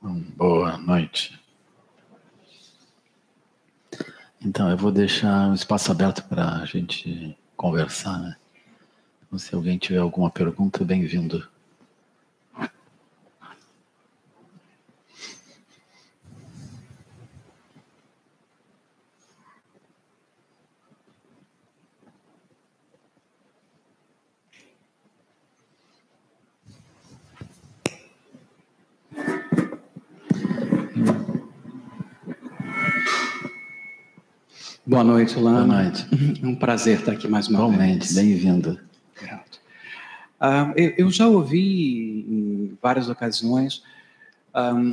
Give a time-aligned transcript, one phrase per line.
[0.00, 1.36] Boa noite.
[4.40, 8.36] Então, eu vou deixar um espaço aberto para a gente conversar, né?
[9.26, 11.48] Então, se alguém tiver alguma pergunta, bem-vindo.
[34.98, 35.64] Boa noite, Lana.
[35.64, 36.08] Boa noite.
[36.42, 38.14] É um prazer estar aqui mais uma Igualmente, vez.
[38.14, 38.80] bem-vindo.
[39.22, 43.84] Uh, eu, eu, já ouvi em várias ocasiões
[44.52, 44.92] um,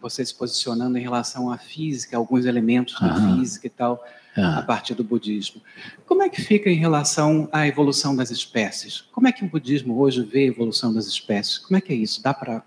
[0.00, 3.38] você se posicionando em relação à física, alguns elementos da Aham.
[3.38, 4.04] física e tal,
[4.36, 4.42] É.
[4.42, 5.62] a partir do budismo.
[6.04, 9.02] Como é que fica em relação à evolução das espécies?
[9.12, 11.56] Como é que o budismo hoje vê a evolução das espécies?
[11.56, 12.20] Como é que é isso?
[12.20, 12.64] Dá para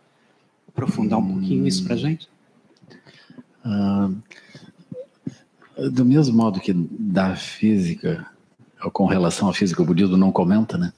[0.70, 2.30] aprofundar um pouquinho isso para gente?
[3.66, 4.10] Ah,
[5.92, 8.26] do mesmo modo que da física,
[8.94, 10.94] com relação à física, o budismo não comenta, né?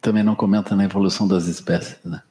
[0.00, 2.22] Também não comenta na evolução das espécies, né?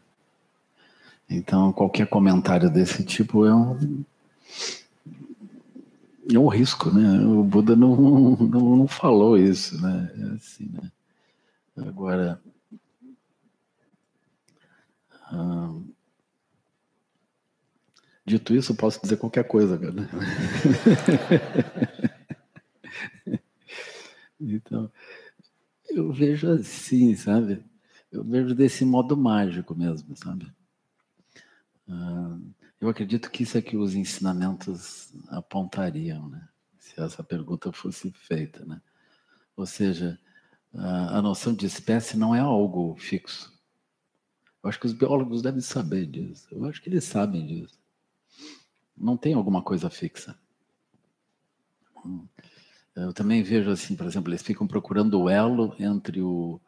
[1.29, 4.03] Então, qualquer comentário desse tipo é um,
[6.33, 7.19] é um risco, né?
[7.19, 7.95] O Buda não,
[8.37, 10.11] não, não falou isso, né?
[10.17, 10.91] É assim, né?
[11.77, 12.41] Agora,
[15.29, 15.73] ah,
[18.27, 19.95] Dito isso, posso dizer qualquer coisa, cara.
[24.37, 24.91] então,
[25.89, 27.63] eu vejo assim, sabe?
[28.11, 30.51] Eu vejo desse modo mágico mesmo, sabe?
[31.87, 32.37] Ah,
[32.81, 36.49] eu acredito que isso é que os ensinamentos apontariam, né?
[36.77, 38.81] Se essa pergunta fosse feita, né?
[39.55, 40.19] Ou seja,
[40.73, 43.57] a, a noção de espécie não é algo fixo.
[44.61, 46.45] Eu acho que os biólogos devem saber disso.
[46.51, 47.86] Eu acho que eles sabem disso
[48.97, 50.37] não tem alguma coisa fixa.
[52.95, 56.59] Eu também vejo assim, por exemplo, eles ficam procurando o elo entre o,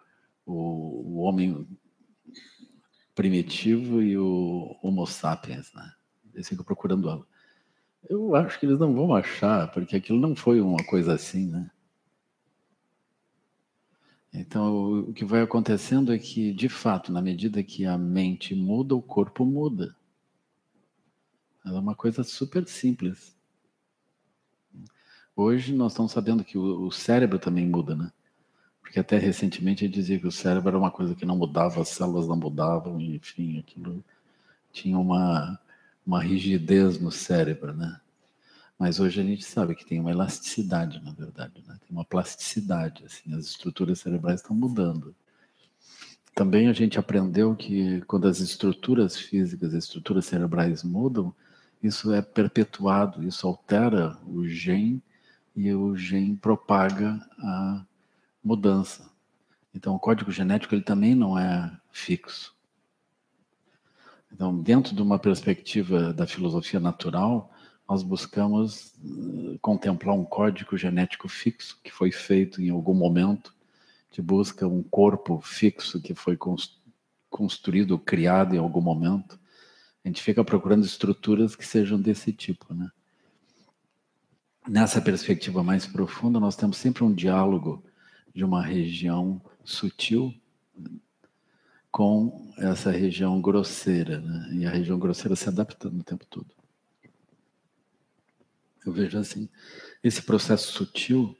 [0.45, 1.67] o, o homem
[3.15, 5.91] primitivo e o Homo sapiens, né?
[6.33, 7.27] Eles ficam procurando elo.
[8.07, 11.69] Eu acho que eles não vão achar, porque aquilo não foi uma coisa assim, né?
[14.31, 18.95] Então, o que vai acontecendo é que, de fato, na medida que a mente muda,
[18.95, 19.95] o corpo muda.
[21.65, 23.35] É uma coisa super simples.
[25.35, 28.11] Hoje nós estamos sabendo que o, cérebro também muda, né?
[28.81, 31.89] Porque até recentemente ele dizia que o cérebro era uma coisa que não mudava, as
[31.89, 34.03] células não mudavam, enfim, aquilo
[34.71, 35.59] tinha uma,
[36.05, 37.99] uma rigidez no cérebro, né?
[38.77, 41.77] Mas hoje a gente sabe que tem uma elasticidade, na verdade, né?
[41.79, 45.15] Tem uma plasticidade, assim, as estruturas cerebrais estão mudando.
[46.33, 51.35] Também a gente aprendeu que quando as estruturas físicas, as estruturas cerebrais mudam,
[51.81, 55.01] isso é perpetuado, isso altera o gene
[55.55, 57.85] e o gene propaga a
[58.43, 59.09] mudança.
[59.73, 62.55] Então, o código genético ele também não é fixo.
[64.31, 67.51] Então, dentro de uma perspectiva da filosofia natural,
[67.87, 73.53] nós buscamos uh, contemplar um código genético fixo que foi feito em algum momento,
[74.11, 76.37] que busca um corpo fixo que foi
[77.29, 79.39] construído, criado em algum momento.
[80.03, 82.89] A gente fica procurando estruturas que sejam desse tipo, né?
[84.67, 87.83] Nessa perspectiva mais profunda, nós temos sempre um diálogo
[88.33, 90.33] de uma região sutil
[91.91, 94.49] com essa região grosseira, né?
[94.53, 96.53] E a região grosseira se adaptando o tempo todo.
[98.85, 99.49] Eu vejo assim,
[100.03, 101.35] esse processo sutil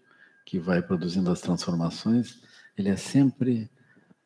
[0.46, 2.42] que vai produzindo as transformações,
[2.78, 3.70] ele é sempre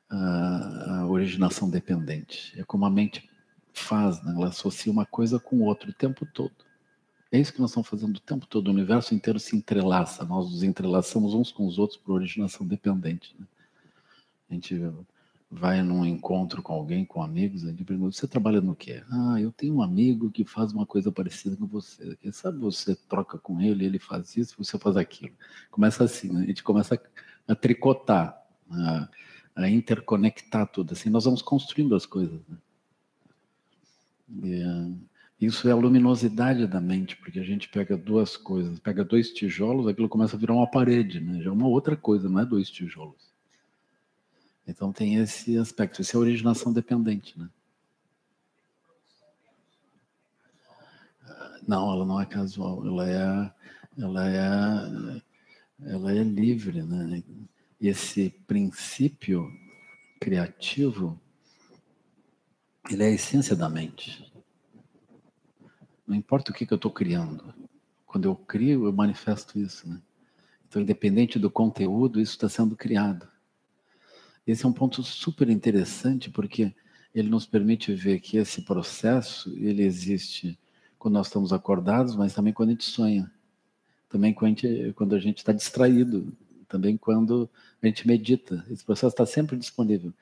[0.10, 2.58] a, a originação dependente.
[2.60, 3.30] É como a mente
[3.74, 4.34] faz, né?
[4.36, 6.54] ela associa uma coisa com outra o tempo todo.
[7.32, 8.68] É isso que nós estamos fazendo o tempo todo.
[8.68, 10.24] O universo inteiro se entrelaça.
[10.24, 13.36] Nós nos entrelaçamos uns com os outros por originação dependente.
[13.40, 13.48] Né?
[14.52, 14.80] A gente
[15.50, 19.04] vai num encontro com alguém, com amigos, a gente pergunta: você trabalha no quê?
[19.10, 22.16] Ah, eu tenho um amigo que faz uma coisa parecida com você.
[22.18, 25.34] Quem sabe você troca com ele, ele faz isso, você faz aquilo.
[25.72, 26.44] Começa assim, né?
[26.44, 27.02] a gente começa
[27.48, 28.40] a tricotar,
[28.70, 29.10] a,
[29.56, 30.94] a interconectar tudo.
[30.94, 32.40] Assim, nós vamos construindo as coisas.
[32.48, 32.58] Né?
[34.30, 34.64] E,
[35.46, 39.88] isso é a luminosidade da mente, porque a gente pega duas coisas, pega dois tijolos,
[39.88, 41.42] aquilo começa a virar uma parede, né?
[41.42, 43.34] Já é uma outra coisa, não é dois tijolos.
[44.66, 47.50] Então tem esse aspecto, isso é originação dependente, né?
[51.68, 53.52] Não, ela não é casual, ela é,
[53.98, 55.22] ela é,
[55.86, 57.24] ela é livre, né?
[57.82, 59.52] E esse princípio
[60.20, 61.20] criativo
[62.90, 64.32] ele é a essência da mente.
[66.06, 67.54] Não importa o que, que eu estou criando.
[68.06, 69.88] Quando eu crio, eu manifesto isso.
[69.88, 70.02] Né?
[70.68, 73.28] Então, independente do conteúdo, isso está sendo criado.
[74.46, 76.76] Esse é um ponto super interessante, porque
[77.16, 80.60] ele nos permite ver que esse processo ele existe
[81.00, 83.32] quando nós estamos acordados, mas também quando a gente sonha,
[84.10, 86.36] também quando a gente, está distraído,
[86.68, 87.50] também quando
[87.82, 88.66] a gente medita.
[88.70, 90.14] Esse processo está sempre disponível.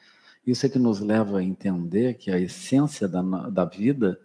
[0.45, 4.19] Isso é que nos leva a entender que a essência da, da vida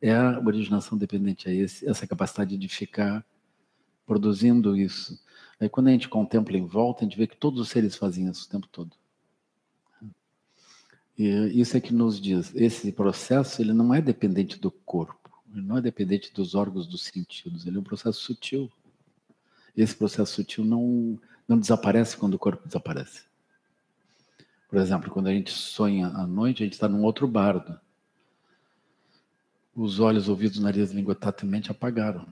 [0.00, 3.24] é a originação dependente, é esse, essa capacidade de ficar
[4.04, 5.18] produzindo isso.
[5.58, 8.28] Aí quando a gente contempla em volta, a gente vê que todos os seres fazem
[8.28, 8.96] isso o tempo todo.
[11.16, 15.62] E isso é que nos diz, esse processo ele não é dependente do corpo, ele
[15.62, 18.70] não é dependente dos órgãos dos sentidos, ele é um processo sutil.
[19.76, 23.22] Esse processo sutil não, não desaparece quando o corpo desaparece.
[24.72, 27.78] Por exemplo, quando a gente sonha à noite, a gente está num outro bardo.
[29.76, 32.26] Os olhos, ouvidos, nariz, língua, tato e mente apagaram,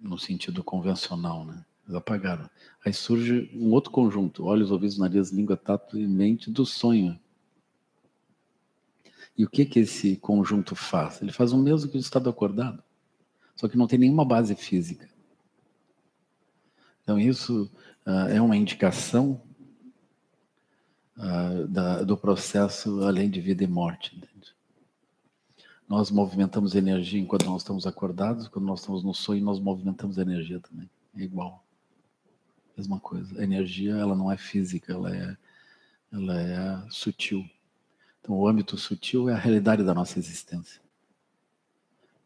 [0.00, 1.62] no sentido convencional, né?
[1.84, 2.48] Eles apagaram.
[2.82, 7.20] Aí surge um outro conjunto, olhos, ouvidos, nariz, língua, tato e mente do sonho.
[9.36, 11.20] E o que que esse conjunto faz?
[11.20, 12.82] Ele faz o mesmo que o estado acordado,
[13.54, 15.06] só que não tem nenhuma base física.
[17.02, 17.70] Então isso
[18.06, 19.42] uh, é uma indicação
[21.18, 24.16] uh, da, do processo além de vida e morte.
[24.16, 24.54] Entende?
[25.88, 30.60] Nós movimentamos energia enquanto nós estamos acordados, quando nós estamos no sonho, nós movimentamos energia
[30.60, 30.88] também.
[31.16, 31.64] É igual.
[32.76, 33.40] Mesma coisa.
[33.40, 35.36] A energia, ela não é física, ela é,
[36.12, 37.44] ela é sutil.
[38.20, 40.80] Então, o âmbito sutil é a realidade da nossa existência.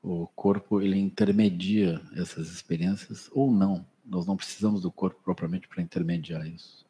[0.03, 3.87] O corpo, ele intermedia essas experiências ou não.
[4.05, 6.85] Nós não precisamos do corpo propriamente para intermediar isso.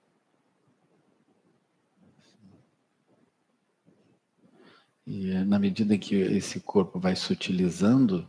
[5.06, 8.28] E é na medida em que esse corpo vai sutilizando,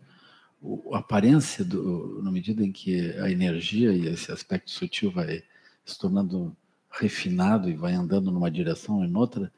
[0.92, 5.44] a aparência, do, na medida em que a energia e esse aspecto sutil vai
[5.86, 6.56] se tornando
[6.90, 9.52] refinado e vai andando numa direção em outra,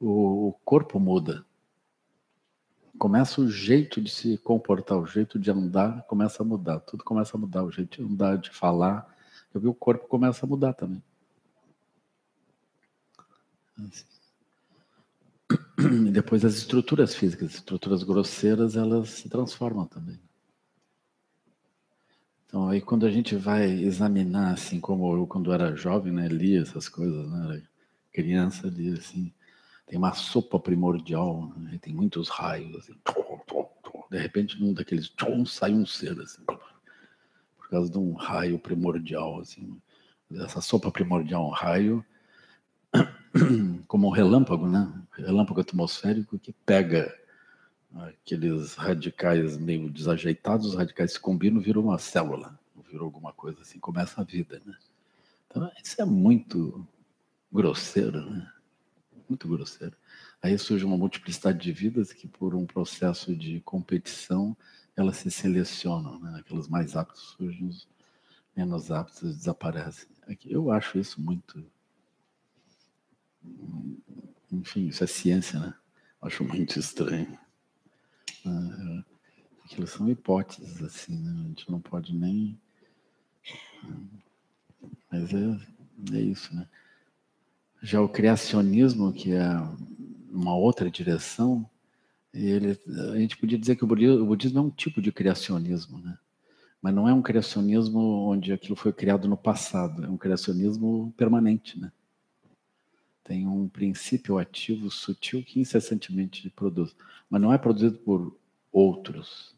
[0.00, 1.44] o corpo muda.
[2.98, 6.80] Começa o jeito de se comportar, o jeito de andar começa a mudar.
[6.80, 9.12] Tudo começa a mudar, o jeito de andar, de falar.
[9.52, 11.02] Eu vi o corpo começa a mudar também.
[13.78, 14.11] Assim.
[16.06, 20.18] E depois as estruturas físicas, as estruturas grosseiras, elas se transformam também.
[22.46, 26.60] Então aí quando a gente vai examinar, assim como eu quando era jovem, né, lia
[26.60, 27.62] essas coisas, né,
[28.12, 29.32] criança lia assim,
[29.86, 31.78] tem uma sopa primordial, né?
[31.80, 32.94] tem muitos raios, assim,
[34.10, 39.40] de repente num daqueles tchom, sai um ser, assim, por causa de um raio primordial,
[39.40, 39.80] assim,
[40.34, 42.04] essa sopa primordial, um raio,
[43.88, 45.01] como um relâmpago, né?
[45.12, 47.14] Relâmpago atmosférico que pega
[47.94, 52.58] aqueles radicais meio desajeitados, os radicais se combinam, viram uma célula,
[52.90, 54.76] virou alguma coisa assim, começa a vida, né?
[55.46, 56.86] Então, isso é muito
[57.52, 58.50] grosseiro, né?
[59.28, 59.96] muito grosseiro.
[60.42, 64.56] Aí surge uma multiplicidade de vidas que, por um processo de competição,
[64.96, 66.18] elas se selecionam.
[66.20, 66.38] Né?
[66.38, 67.88] Aqueles mais aptos surgem, os
[68.56, 70.08] menos aptos desaparecem.
[70.44, 71.64] Eu acho isso muito.
[74.52, 75.74] Enfim, isso é ciência, né?
[76.20, 77.38] Acho muito estranho.
[78.44, 79.04] Ah,
[79.64, 81.32] aquilo são hipóteses, assim, né?
[81.44, 82.58] A gente não pode nem.
[85.10, 86.68] Mas é, é isso, né?
[87.82, 89.48] Já o criacionismo, que é
[90.30, 91.68] uma outra direção,
[92.32, 92.78] ele,
[93.12, 96.16] a gente podia dizer que o budismo, o budismo é um tipo de criacionismo, né?
[96.80, 101.78] Mas não é um criacionismo onde aquilo foi criado no passado, é um criacionismo permanente,
[101.78, 101.90] né?
[103.24, 106.94] Tem um princípio ativo sutil que incessantemente produz,
[107.30, 108.36] mas não é produzido por
[108.72, 109.54] outros.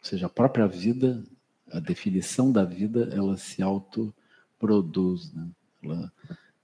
[0.00, 1.22] Ou seja, a própria vida,
[1.70, 5.48] a definição da vida, ela se autoproduz, né?
[5.82, 6.12] Ela,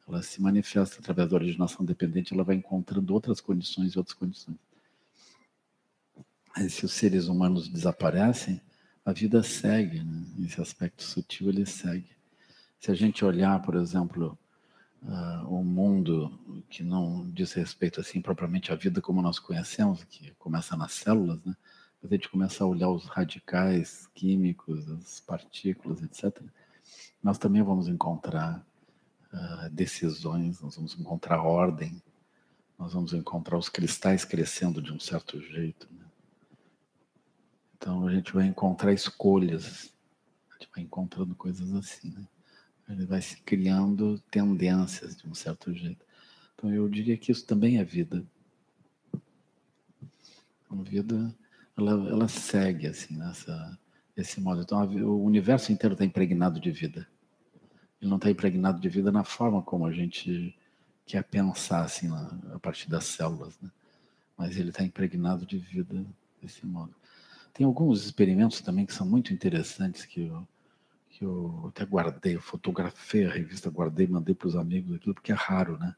[0.08, 4.56] ela se manifesta através da originação dependente, ela vai encontrando outras condições e outras condições.
[6.56, 8.60] Mas se os seres humanos desaparecem,
[9.04, 10.24] a vida segue, né?
[10.44, 12.10] esse aspecto sutil ele segue.
[12.78, 14.38] Se a gente olhar, por exemplo,
[15.02, 20.32] uh, o mundo que não diz respeito assim propriamente à vida como nós conhecemos, que
[20.32, 21.56] começa nas células, né?
[22.02, 26.42] a gente começa a olhar os radicais químicos, as partículas, etc.,
[27.22, 28.66] nós também vamos encontrar
[29.32, 32.02] uh, decisões, nós vamos encontrar ordem,
[32.78, 35.86] nós vamos encontrar os cristais crescendo de um certo jeito.
[35.92, 36.04] Né?
[37.76, 39.92] Então a gente vai encontrar escolhas,
[40.50, 42.10] a gente vai encontrando coisas assim.
[42.10, 42.26] Né?
[42.90, 46.04] Ele vai se criando tendências de um certo jeito.
[46.54, 48.24] Então eu diria que isso também é vida.
[50.68, 51.34] A vida,
[51.76, 53.78] ela, ela segue assim nessa
[54.16, 54.62] esse modo.
[54.62, 57.06] Então, o universo inteiro está impregnado de vida.
[58.00, 60.54] Ele não está impregnado de vida na forma como a gente
[61.06, 63.70] quer pensar assim na, a partir das células, né?
[64.36, 66.04] Mas ele está impregnado de vida
[66.40, 66.94] desse modo.
[67.52, 70.46] Tem alguns experimentos também que são muito interessantes que eu,
[71.20, 75.32] que eu até guardei, eu fotografei a revista, guardei, mandei para os amigos aquilo, porque
[75.32, 75.94] é raro, né?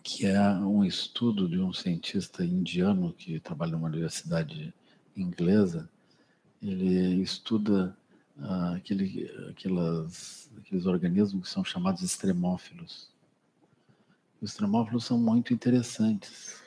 [0.00, 4.72] Que é um estudo de um cientista indiano que trabalha numa universidade
[5.16, 5.90] inglesa.
[6.62, 7.98] Ele estuda
[8.38, 13.10] uh, aquele, aquelas, aqueles organismos que são chamados extremófilos.
[14.40, 16.62] Os extremófilos são muito interessantes,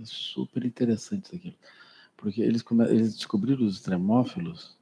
[0.00, 1.54] é super interessantes aquilo
[2.16, 4.76] porque eles, eles descobriram os extremófilos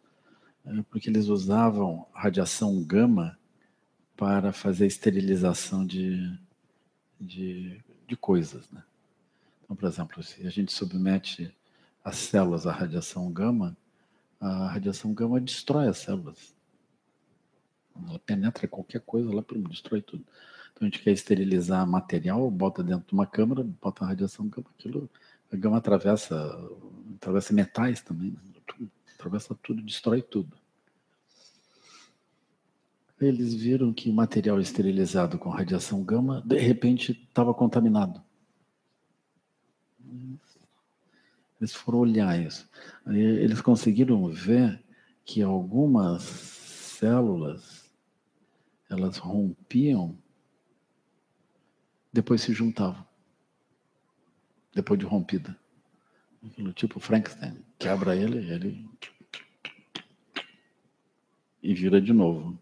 [0.91, 3.39] porque eles usavam radiação gama
[4.17, 6.39] para fazer esterilização de,
[7.19, 8.71] de, de coisas.
[8.71, 8.83] Né?
[9.65, 11.55] Então, por exemplo, se a gente submete
[12.05, 13.77] as células à radiação gama,
[14.41, 16.55] a radiação gama destrói as células.
[18.09, 20.25] Ela penetra qualquer coisa, ela destrói tudo.
[20.73, 24.67] Então a gente quer esterilizar material, bota dentro de uma câmara, bota a radiação gama,
[24.79, 25.11] aquilo,
[25.53, 26.35] a gama atravessa
[27.17, 28.41] atravessa metais também, né?
[29.21, 30.57] Atravessa tudo, destrói tudo.
[33.21, 38.23] Eles viram que o material esterilizado com radiação gama, de repente, estava contaminado.
[41.61, 42.67] Eles foram olhar isso.
[43.05, 44.83] Aí eles conseguiram ver
[45.23, 47.91] que algumas células
[48.89, 50.19] elas rompiam,
[52.11, 53.07] depois se juntavam.
[54.75, 55.60] Depois de rompida.
[56.45, 57.57] Aquilo tipo Frankenstein.
[57.79, 58.89] Quebra ele, ele.
[61.63, 62.59] E vira de novo.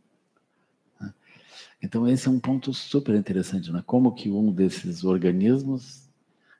[1.80, 3.82] Então, esse é um ponto super interessante, né?
[3.86, 6.08] Como que um desses organismos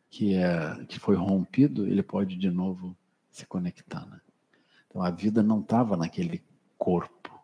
[0.08, 2.96] que, é, que foi rompido, ele pode de novo
[3.30, 4.20] se conectar, né?
[4.87, 6.42] Então, a vida não estava naquele
[6.78, 7.37] corpo.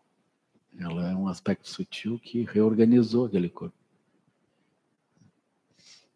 [0.79, 3.75] Ela é um aspecto sutil que reorganizou aquele corpo.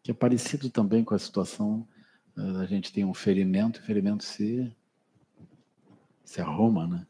[0.02, 1.86] Que é parecido também com a situação
[2.36, 4.74] a gente tem um ferimento, o ferimento se,
[6.24, 7.06] se arruma, né?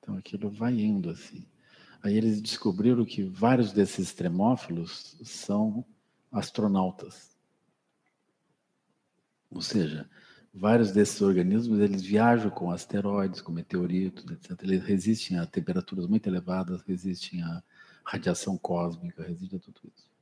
[0.00, 1.44] Então aquilo vai indo assim.
[2.02, 5.84] Aí eles descobriram que vários desses extremófilos são
[6.30, 7.36] astronautas.
[9.50, 10.08] Ou seja,
[10.54, 14.62] vários desses organismos eles viajam com asteroides, com meteoritos, etc.
[14.62, 17.62] Eles resistem a temperaturas muito elevadas, resistem à
[18.04, 20.15] radiação cósmica, resistem a tudo isso.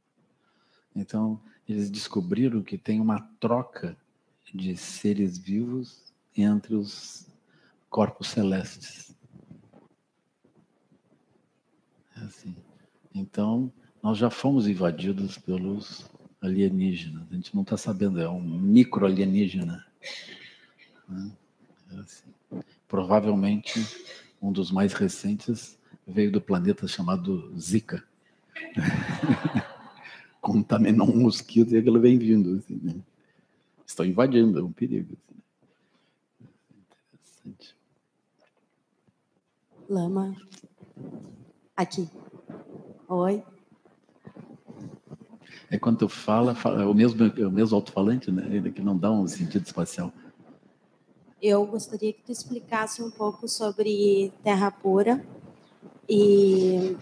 [0.94, 3.96] Então, eles descobriram que tem uma troca
[4.54, 7.26] de seres vivos entre os
[7.90, 9.14] corpos celestes.
[12.16, 12.54] É assim.
[13.14, 13.72] Então,
[14.02, 16.06] nós já fomos invadidos pelos
[16.40, 17.26] alienígenas.
[17.30, 19.84] A gente não está sabendo, é um micro alienígena.
[21.08, 21.32] Né?
[21.92, 22.34] É assim.
[22.86, 23.80] Provavelmente,
[24.40, 28.04] um dos mais recentes veio do planeta chamado Zika.
[30.44, 32.58] contaminar um mosquito e aquilo vem vindo.
[32.58, 32.94] Assim, né?
[33.86, 35.16] Estão invadindo, é um perigo.
[35.24, 35.40] Assim,
[36.38, 37.44] né?
[37.44, 37.74] Interessante.
[39.88, 40.36] Lama.
[41.74, 42.08] Aqui.
[43.08, 43.42] Oi.
[45.70, 48.46] É quando tu fala, fala é o mesmo, é o mesmo alto-falante, né?
[48.54, 50.12] Ele que não dá um sentido espacial.
[51.40, 55.24] Eu gostaria que tu explicasse um pouco sobre terra pura
[56.08, 56.96] e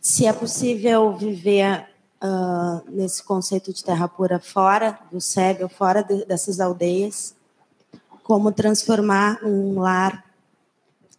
[0.00, 6.24] se é possível viver uh, nesse conceito de terra pura fora do SEB, fora de,
[6.24, 7.34] dessas aldeias,
[8.22, 10.24] como transformar um lar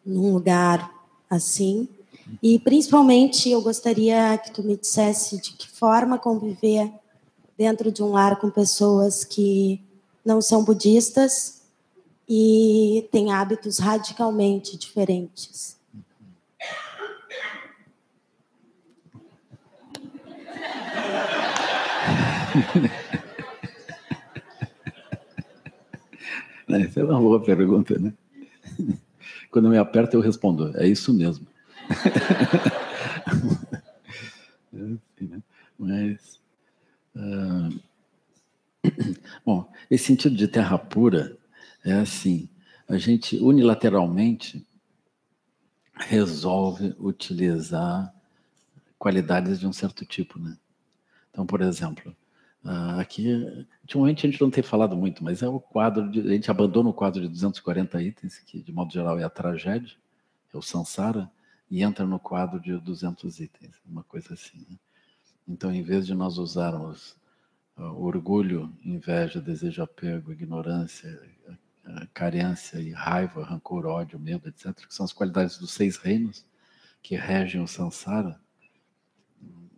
[0.06, 0.92] num lugar
[1.30, 1.88] assim.
[2.42, 6.92] E principalmente eu gostaria que tu me dissesse de que forma conviver
[7.58, 9.82] dentro de um lar com pessoas que
[10.24, 11.62] não são budistas
[12.28, 15.77] e têm hábitos radicalmente diferentes.
[26.70, 28.14] Essa é uma boa pergunta, né?
[29.50, 31.48] Quando me aperta, eu respondo: é isso mesmo.
[34.72, 34.98] né?
[35.78, 36.40] Mas.
[37.16, 37.80] Uh...
[39.46, 41.38] Bom, esse sentido de terra pura
[41.84, 42.50] é assim:
[42.88, 44.66] a gente unilateralmente
[45.96, 48.14] resolve utilizar
[49.00, 50.58] qualidades de um certo tipo, né?
[51.38, 52.16] Então, por exemplo,
[52.64, 53.34] Uh, aqui,
[53.84, 56.90] ultimamente a gente não tem falado muito, mas é o quadro, de, a gente abandona
[56.90, 59.96] o quadro de 240 itens, que de modo geral é a tragédia,
[60.54, 61.32] é o Sansara,
[61.72, 64.66] e entra no quadro de 200 itens, uma coisa assim.
[64.70, 64.76] Né?
[65.48, 67.16] Então, em vez de nós usarmos
[67.78, 71.22] orgulho, inveja, desejo, apego, ignorância,
[72.14, 76.44] carência e raiva, rancor, ódio, medo, etc., que são as qualidades dos seis reinos
[77.02, 78.38] que regem o samsara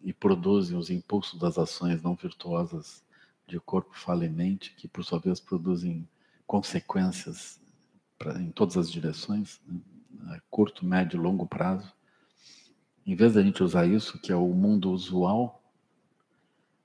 [0.03, 3.03] e produzem os impulsos das ações não virtuosas
[3.47, 6.07] de corpo, fala e mente, que por sua vez produzem
[6.45, 7.59] consequências
[8.17, 9.59] pra, em todas as direções,
[10.11, 10.39] né?
[10.49, 11.91] curto, médio e longo prazo.
[13.05, 15.63] Em vez da gente usar isso, que é o mundo usual,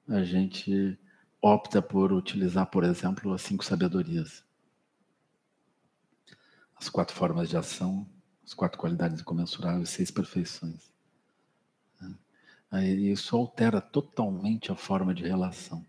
[0.09, 0.99] a gente
[1.41, 4.43] opta por utilizar, por exemplo, as cinco sabedorias.
[6.75, 8.07] As quatro formas de ação,
[8.43, 10.94] as quatro qualidades incomensuráveis, seis perfeições.
[12.83, 15.85] Isso altera totalmente a forma de relação.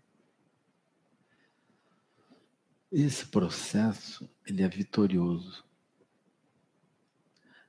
[2.92, 5.64] Esse processo, ele é vitorioso.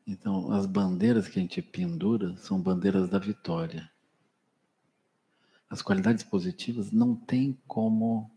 [0.06, 3.92] Então, as bandeiras que a gente pendura são bandeiras da vitória.
[5.70, 8.32] As qualidades positivas não têm como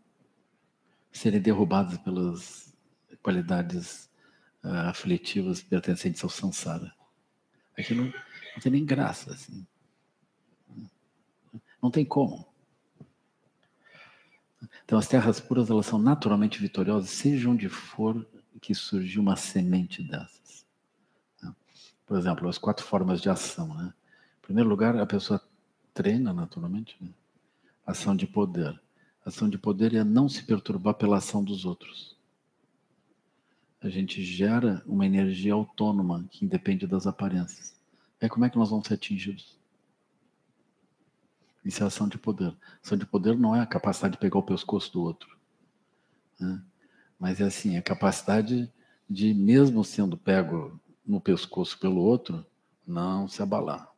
[1.11, 2.75] serem derrubadas pelas
[3.21, 4.09] qualidades
[4.63, 6.93] uh, aflitivas pertencentes ao samsara.
[7.77, 9.65] Aquilo não tem nem graça, assim.
[11.81, 12.45] Não tem como.
[14.85, 18.27] Então, as terras puras elas são naturalmente vitoriosas, seja onde for
[18.61, 20.65] que surgiu uma semente dessas.
[22.05, 23.73] Por exemplo, as quatro formas de ação.
[23.73, 23.93] Né?
[24.39, 25.41] Em primeiro lugar, a pessoa
[25.93, 27.09] treina naturalmente né?
[27.85, 28.77] ação de poder.
[29.25, 32.17] Ação de poder é não se perturbar pela ação dos outros.
[33.81, 37.79] A gente gera uma energia autônoma que independe das aparências.
[38.19, 39.57] É como é que nós vamos ser atingidos?
[41.63, 42.55] Isso é ação de poder.
[42.83, 45.37] Ação de poder não é a capacidade de pegar o pescoço do outro.
[46.39, 46.61] Né?
[47.19, 48.71] Mas é assim, a capacidade
[49.09, 52.45] de, mesmo sendo pego no pescoço pelo outro,
[52.85, 53.91] não se abalar.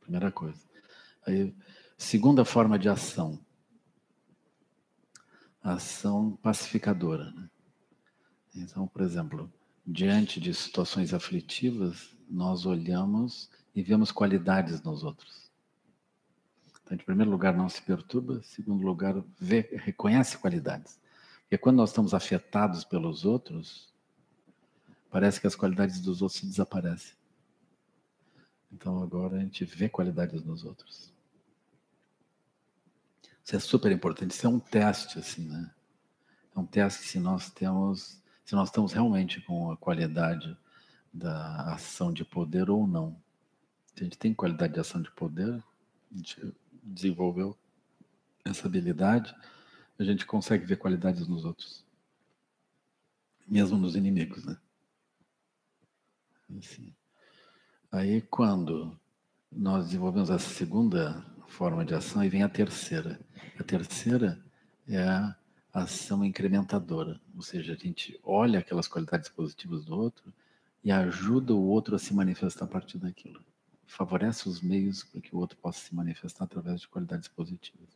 [0.00, 0.60] Primeira coisa.
[1.26, 1.54] Aí,
[1.96, 3.38] segunda forma de ação.
[5.62, 7.30] Ação pacificadora.
[7.32, 7.50] Né?
[8.54, 9.52] Então, por exemplo,
[9.86, 15.50] diante de situações aflitivas, nós olhamos e vemos qualidades nos outros.
[16.82, 21.00] Então, em primeiro lugar, não se perturba, em segundo lugar, vê, reconhece qualidades.
[21.42, 23.92] Porque quando nós estamos afetados pelos outros,
[25.10, 27.14] parece que as qualidades dos outros desaparecem.
[28.72, 31.12] Então agora a gente vê qualidades nos outros.
[33.44, 35.70] Isso é super importante, isso é um teste, assim, né?
[36.56, 40.56] É um teste se nós temos, se nós estamos realmente com a qualidade
[41.12, 43.16] da ação de poder ou não.
[43.96, 45.62] A gente tem qualidade de ação de poder,
[46.12, 46.52] a gente
[46.82, 47.56] desenvolveu
[48.44, 49.34] essa habilidade,
[49.98, 51.84] a gente consegue ver qualidades nos outros.
[53.46, 54.58] Mesmo nos inimigos, né?
[56.58, 56.92] Assim.
[57.92, 58.98] Aí quando
[59.50, 63.20] nós desenvolvemos a segunda forma de ação, aí vem a terceira.
[63.58, 64.44] A terceira
[64.88, 65.36] é a
[65.72, 70.32] ação incrementadora, ou seja, a gente olha aquelas qualidades positivas do outro
[70.82, 73.44] e ajuda o outro a se manifestar a partir daquilo
[73.86, 77.88] favorece os meios para que o outro possa se manifestar através de qualidades positivas.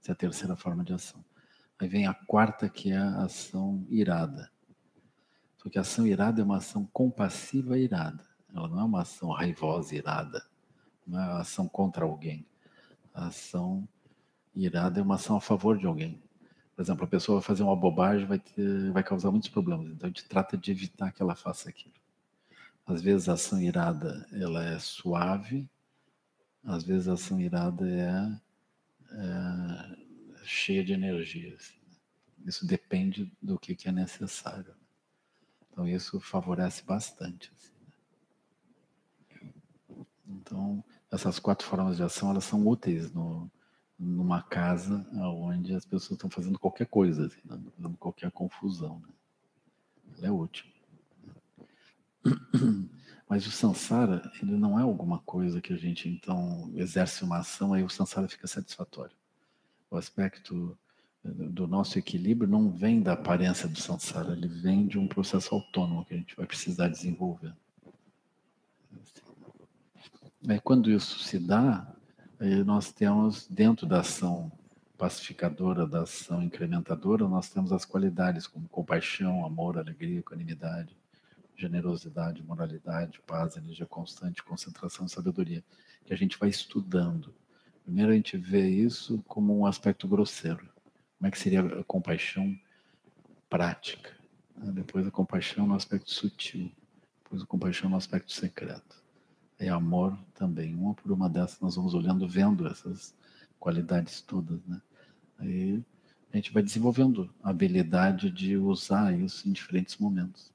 [0.00, 1.24] Essa é a terceira forma de ação.
[1.78, 4.50] Aí vem a quarta, que é a ação irada.
[5.56, 8.24] Só que a ação irada é uma ação compassiva irada.
[8.54, 10.44] Ela não é uma ação raivosa irada.
[11.06, 12.46] Não é uma ação contra alguém.
[13.14, 13.88] A ação
[14.54, 16.22] irada é uma ação a favor de alguém.
[16.74, 19.88] Por exemplo, a pessoa vai fazer uma bobagem, vai, ter, vai causar muitos problemas.
[19.88, 21.94] Então a gente trata de evitar que ela faça aquilo.
[22.88, 25.68] Às vezes a ação irada ela é suave,
[26.64, 28.40] às vezes a ação irada é,
[29.12, 31.54] é cheia de energia.
[31.54, 31.76] Assim.
[31.86, 32.46] Né?
[32.46, 34.74] Isso depende do que, que, é necessário.
[35.70, 37.52] Então isso favorece bastante.
[37.54, 37.74] Assim,
[39.36, 39.54] né?
[40.26, 43.50] Então essas quatro formas de ação elas são úteis no,
[43.98, 47.60] numa casa onde as pessoas estão fazendo qualquer coisa, assim, né?
[47.76, 48.98] fazendo qualquer confusão.
[49.00, 49.08] Né?
[50.16, 50.77] Ela é útil.
[53.28, 57.74] Mas o samsara, ele não é alguma coisa que a gente então exerce uma ação
[57.74, 59.14] aí o samsara fica satisfatório.
[59.90, 60.76] O aspecto
[61.24, 65.54] eh, do nosso equilíbrio não vem da aparência do samsara, ele vem de um processo
[65.54, 67.54] autônomo que a gente vai precisar desenvolver.
[70.48, 71.94] Aí, quando isso se dá,
[72.64, 74.50] nós temos dentro da ação
[74.96, 80.96] pacificadora, da ação incrementadora, nós temos as qualidades como compaixão, amor, alegria, equanimidade
[81.58, 85.64] generosidade, moralidade, paz, energia constante, concentração e sabedoria,
[86.04, 87.34] que a gente vai estudando.
[87.82, 90.68] Primeiro a gente vê isso como um aspecto grosseiro.
[91.18, 92.56] Como é que seria a compaixão
[93.50, 94.16] prática?
[94.56, 96.70] Depois a compaixão no aspecto sutil.
[97.24, 99.02] Depois a compaixão no aspecto secreto.
[99.58, 100.74] E amor também.
[100.76, 103.14] Uma por uma dessas nós vamos olhando, vendo essas
[103.58, 104.80] qualidades todas, né?
[105.38, 105.82] Aí
[106.32, 110.52] a gente vai desenvolvendo a habilidade de usar isso em diferentes momentos.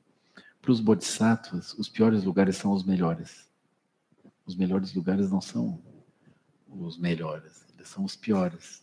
[0.64, 3.52] Para os bodhisattvas, os piores lugares são os melhores.
[4.46, 5.78] Os melhores lugares não são
[6.70, 8.82] os melhores, eles são os piores.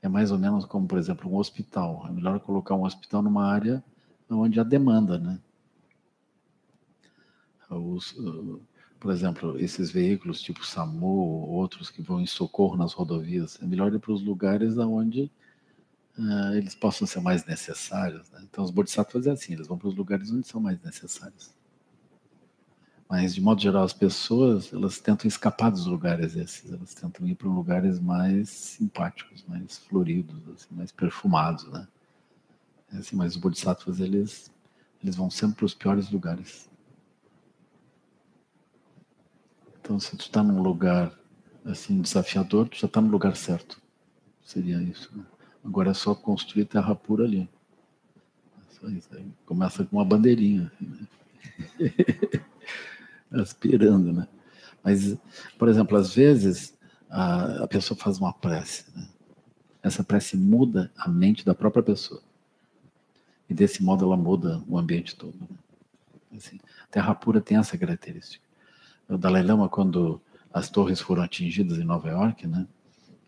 [0.00, 2.06] É mais ou menos como, por exemplo, um hospital.
[2.06, 3.82] É melhor colocar um hospital numa área
[4.30, 5.40] onde há demanda, né?
[7.68, 8.62] Os, uh,
[9.00, 13.66] por exemplo, esses veículos tipo SAMU ou outros que vão em socorro nas rodovias, é
[13.66, 15.28] melhor ir para os lugares onde
[16.20, 18.30] uh, eles possam ser mais necessários.
[18.30, 18.40] Né?
[18.44, 21.50] Então, os bodhisattvas é assim, eles vão para os lugares onde são mais necessários.
[23.08, 27.34] Mas, de modo geral, as pessoas, elas tentam escapar dos lugares esses, elas tentam ir
[27.34, 31.88] para lugares mais simpáticos, mais floridos, assim, mais perfumados, né?
[32.92, 34.52] É assim, mas os bodhisattvas, eles,
[35.02, 36.70] eles vão sempre para os piores lugares.
[39.80, 41.12] Então, se tu está num lugar,
[41.64, 43.82] assim, desafiador, tu já está no lugar certo.
[44.44, 45.24] Seria isso, né?
[45.64, 47.48] Agora é só construir terra pura ali.
[48.58, 49.26] É só isso aí.
[49.44, 51.06] Começa com uma bandeirinha, assim, né?
[53.42, 54.26] aspirando, né?
[54.82, 55.16] Mas,
[55.58, 56.76] por exemplo, às vezes
[57.08, 59.06] a, a pessoa faz uma prece, né?
[59.82, 62.22] Essa prece muda a mente da própria pessoa.
[63.48, 65.34] E desse modo ela muda o ambiente todo.
[65.40, 66.36] Né?
[66.36, 68.44] Assim, terra pura tem essa característica.
[69.08, 70.20] O Dalai Lama, quando
[70.52, 72.66] as torres foram atingidas em Nova York, né?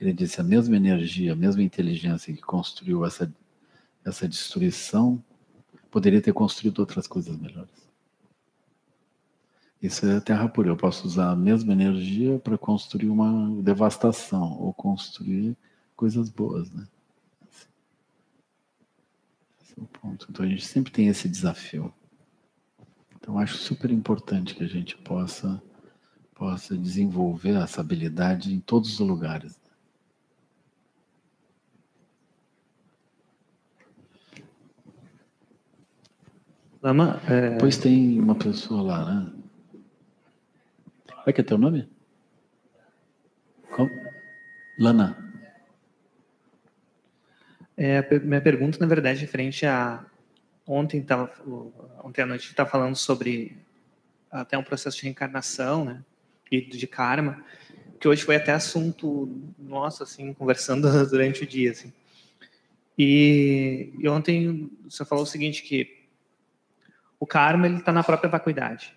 [0.02, 3.32] Ele disse a mesma energia, a mesma inteligência que construiu essa
[4.04, 5.22] essa destruição
[5.88, 7.70] poderia ter construído outras coisas melhores.
[9.80, 10.70] Isso é terra pura.
[10.70, 15.56] Eu posso usar a mesma energia para construir uma devastação ou construir
[15.94, 16.84] coisas boas, né?
[19.62, 20.26] Esse é o ponto.
[20.28, 21.94] Então a gente sempre tem esse desafio.
[23.14, 25.62] Então acho super importante que a gente possa
[26.34, 29.61] possa desenvolver essa habilidade em todos os lugares.
[36.82, 37.56] Lama, é...
[37.58, 39.32] Pois tem uma pessoa lá, né?
[41.06, 41.88] Como é que é teu nome?
[43.70, 43.88] Como?
[44.76, 45.16] Lana.
[47.76, 50.04] É, minha pergunta, na verdade, é referente a
[50.66, 51.32] ontem tava,
[52.02, 53.56] ontem à noite estava falando sobre
[54.28, 56.02] até um processo de reencarnação, né,
[56.50, 57.44] e de karma,
[58.00, 61.92] que hoje foi até assunto nosso, assim, conversando durante o dia, assim.
[62.98, 66.01] E, e ontem você falou o seguinte que
[67.22, 68.92] o karma ele está na própria vacuidade.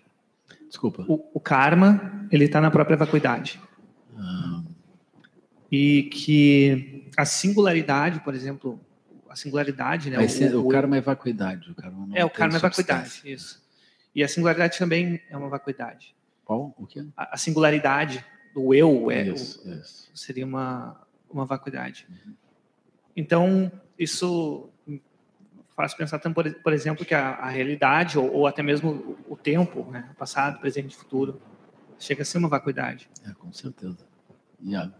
[0.66, 1.04] Desculpa.
[1.06, 3.60] O, o karma, ele está na própria vacuidade.
[4.18, 4.64] Ah.
[5.70, 8.80] E que a singularidade, por exemplo,
[9.30, 10.18] a singularidade, né?
[10.18, 11.70] O, o, o karma é vacuidade.
[11.70, 13.64] O karma é, o karma é vacuidade, isso.
[14.12, 16.12] E a singularidade também é uma vacuidade.
[16.44, 16.74] Qual?
[16.76, 17.08] O que?
[17.16, 20.10] A, a singularidade do eu é, isso, o, isso.
[20.12, 22.08] seria uma, uma vacuidade.
[22.10, 22.34] Uhum.
[23.14, 24.68] Então, isso
[25.76, 29.84] faz pensar, por, por exemplo, que a, a realidade, ou, ou, até mesmo o, tempo,
[29.90, 31.40] né, passado, presente e futuro,
[31.98, 33.08] chega a ser uma vacuidade.
[33.28, 33.98] É, com certeza.
[34.64, 34.92] Yeah.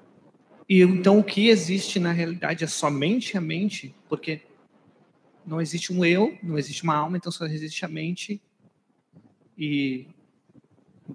[0.68, 4.42] E então o que existe na realidade é somente a mente, porque
[5.46, 8.42] não existe um eu, não existe uma alma, então só existe a mente
[9.56, 10.08] e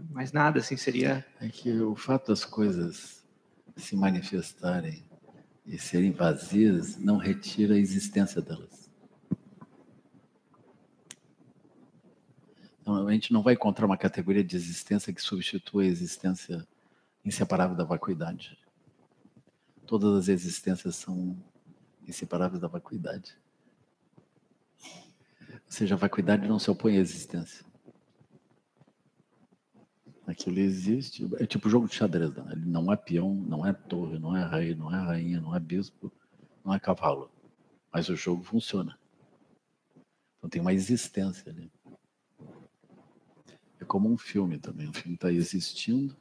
[0.09, 1.23] mais nada, assim, seria...
[1.39, 3.23] É que o fato das coisas
[3.75, 5.03] se manifestarem
[5.65, 8.80] e serem vazias não retira a existência delas.
[13.01, 16.67] Então, a gente não vai encontrar uma categoria de existência que substitua a existência
[17.25, 18.55] inseparável da vacuidade.
[19.87, 21.35] Todas as existências são
[22.07, 23.35] inseparáveis da vacuidade.
[25.51, 27.65] Ou seja, a vacuidade não se opõe à existência.
[30.27, 31.27] Aquilo existe.
[31.39, 32.31] É tipo jogo de xadrez.
[32.35, 32.51] Né?
[32.51, 35.59] Ele não é peão, não é torre, não é rei, não é rainha, não é
[35.59, 36.13] bispo,
[36.63, 37.31] não é cavalo.
[37.91, 38.95] Mas o jogo funciona.
[40.37, 41.71] Então tem uma existência ali.
[43.81, 44.87] É como um filme também.
[44.87, 46.15] O filme está existindo,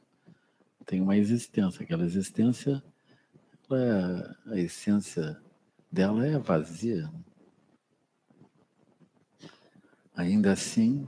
[0.83, 1.83] tem uma existência.
[1.83, 2.83] Aquela existência,
[3.71, 5.39] é, a essência
[5.91, 7.09] dela é vazia.
[10.15, 11.07] Ainda assim,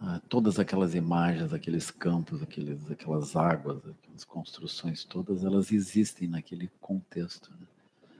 [0.00, 6.70] ah, todas aquelas imagens, aqueles campos, aqueles, aquelas águas, aquelas construções todas, elas existem naquele
[6.80, 7.50] contexto.
[7.50, 7.66] Né?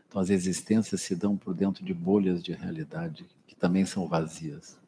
[0.09, 4.80] Então, as existências se dão por dentro de bolhas de realidade que também são vazias.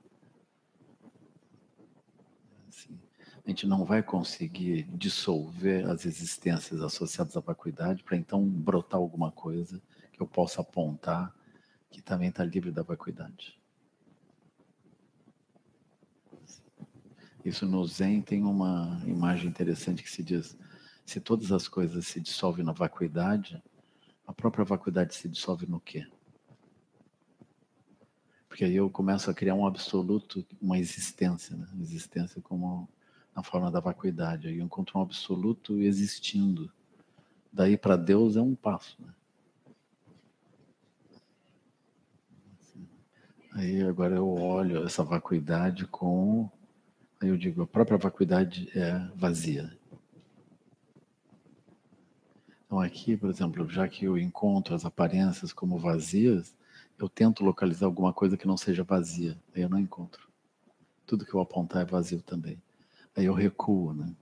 [3.44, 9.32] A gente não vai conseguir dissolver as existências associadas à vacuidade para então brotar alguma
[9.32, 11.34] coisa que eu possa apontar
[11.90, 13.60] que também está livre da vacuidade.
[17.44, 20.56] Isso no Zen tem uma imagem interessante que se diz
[21.04, 23.62] Se todas as coisas se dissolvem na vacuidade,
[24.24, 26.06] a própria vacuidade se dissolve no quê?
[28.48, 31.66] Porque aí eu começo a criar um absoluto, uma existência, né?
[31.80, 32.88] existência como
[33.34, 34.48] na forma da vacuidade.
[34.48, 36.70] Eu encontro um absoluto existindo.
[37.52, 38.96] Daí para Deus é um passo.
[39.00, 39.12] Né?
[43.54, 46.50] Aí agora eu olho essa vacuidade com.
[47.20, 49.76] Aí eu digo, a própria vacuidade é vazia.
[52.64, 56.56] Então aqui, por exemplo, já que eu encontro as aparências como vazias,
[56.98, 59.38] eu tento localizar alguma coisa que não seja vazia.
[59.54, 60.26] Aí eu não encontro.
[61.06, 62.58] Tudo que eu apontar é vazio também.
[63.16, 64.14] Aí eu recuo, né?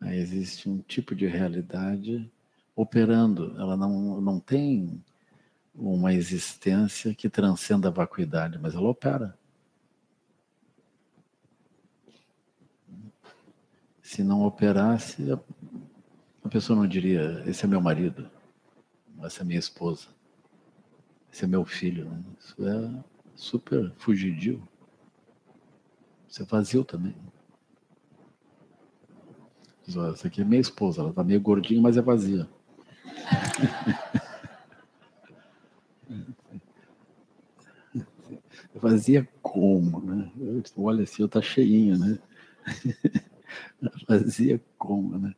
[0.00, 2.30] Aí existe um tipo de realidade
[2.74, 3.54] operando.
[3.58, 5.02] Ela não, não tem
[5.74, 9.36] uma existência que transcenda a vacuidade, mas ela opera.
[14.02, 15.32] Se não operasse,
[16.44, 18.30] a pessoa não diria: esse é meu marido,
[19.22, 20.08] essa é minha esposa,
[21.32, 22.08] esse é meu filho.
[22.08, 22.22] Né?
[22.38, 24.66] Isso é super fugidio.
[26.28, 27.14] Isso é vazio também.
[29.88, 32.48] Essa aqui é minha esposa, ela está meio gordinha, mas é vazia.
[38.74, 40.30] Vazia como, né?
[40.76, 42.18] Olha assim, eu tá cheinho, né?
[44.06, 45.34] Vazia como, né?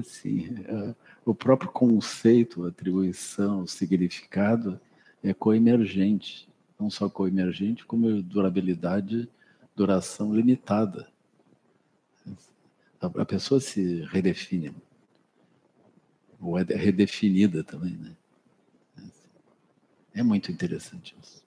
[0.00, 0.94] Assim, é,
[1.24, 4.80] o próprio conceito, atribuição, significado
[5.22, 6.48] é coemergente.
[6.80, 9.28] Não só coemergente, como durabilidade,
[9.76, 11.08] duração limitada.
[13.00, 14.74] A pessoa se redefine.
[16.40, 18.16] Ou é redefinida também, né?
[20.14, 21.44] É muito interessante isso.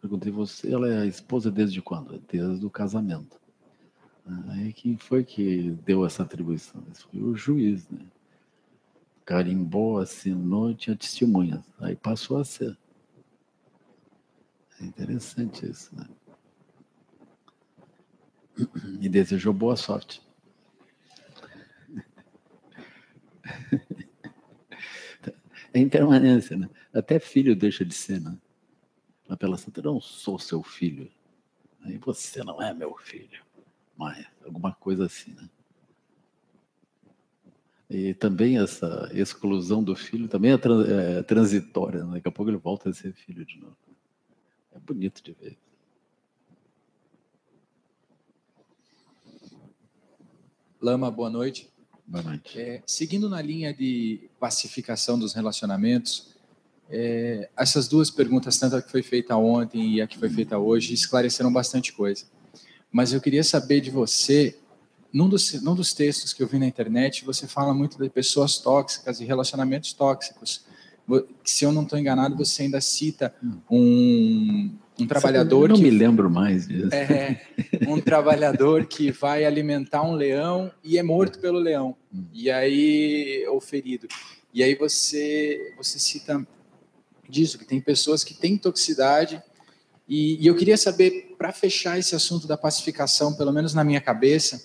[0.00, 2.18] Perguntei você, ela é a esposa desde quando?
[2.30, 3.38] Desde o casamento.
[4.48, 6.82] Aí quem foi que deu essa atribuição?
[6.90, 8.06] Esse foi o juiz, né?
[9.24, 11.62] Carimbou, assinou, tinha testemunhas.
[11.78, 12.76] Aí passou a ser.
[14.80, 16.06] É interessante isso, né?
[19.00, 20.22] E desejou boa sorte.
[25.74, 26.70] É impermanência, né?
[26.90, 28.38] Até filho deixa de ser, né?
[29.28, 31.10] Apela Santa, eu não sou seu filho.
[31.82, 33.44] Aí você não é meu filho.
[33.94, 35.50] Mas alguma coisa assim, né?
[37.90, 42.04] E também essa exclusão do filho também é, é transitória.
[42.04, 42.14] Né?
[42.14, 43.76] Daqui a pouco ele volta a ser filho de novo.
[44.74, 45.58] É bonito de ver.
[50.80, 51.70] Lama, boa noite.
[52.06, 52.60] Boa noite.
[52.60, 56.34] É, seguindo na linha de pacificação dos relacionamentos,
[56.90, 60.58] é, essas duas perguntas, tanto a que foi feita ontem e a que foi feita
[60.58, 62.26] hoje, esclareceram bastante coisa.
[62.92, 64.58] Mas eu queria saber de você,
[65.10, 68.58] num dos, num dos textos que eu vi na internet, você fala muito de pessoas
[68.58, 70.62] tóxicas e relacionamentos tóxicos.
[71.42, 73.34] Se eu não estou enganado, você ainda cita
[73.70, 75.64] um, um trabalhador.
[75.64, 76.94] Eu não que, me lembro mais disso.
[76.94, 77.40] É,
[77.86, 81.96] um trabalhador que vai alimentar um leão e é morto pelo leão.
[82.14, 82.24] Hum.
[82.32, 84.08] E aí, ou ferido.
[84.52, 86.46] E aí você, você cita
[87.28, 89.42] disso, que tem pessoas que têm toxicidade.
[90.08, 94.00] E, e eu queria saber, para fechar esse assunto da pacificação, pelo menos na minha
[94.00, 94.64] cabeça,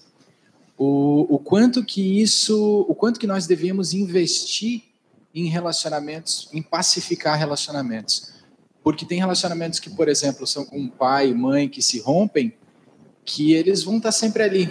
[0.78, 4.84] o, o quanto que isso, o quanto que nós devíamos investir
[5.34, 8.34] em relacionamentos, em pacificar relacionamentos.
[8.84, 12.54] Porque tem relacionamentos que, por exemplo, são com pai e mãe que se rompem,
[13.24, 14.70] que eles vão estar sempre ali.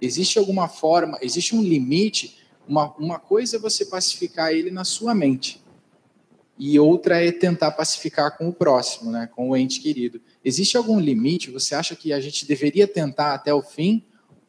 [0.00, 2.38] Existe alguma forma, existe um limite.
[2.66, 5.62] Uma, uma coisa é você pacificar ele na sua mente
[6.60, 10.20] e outra é tentar pacificar com o próximo, né, com o ente querido.
[10.44, 11.50] Existe algum limite?
[11.50, 14.04] Você acha que a gente deveria tentar até o fim?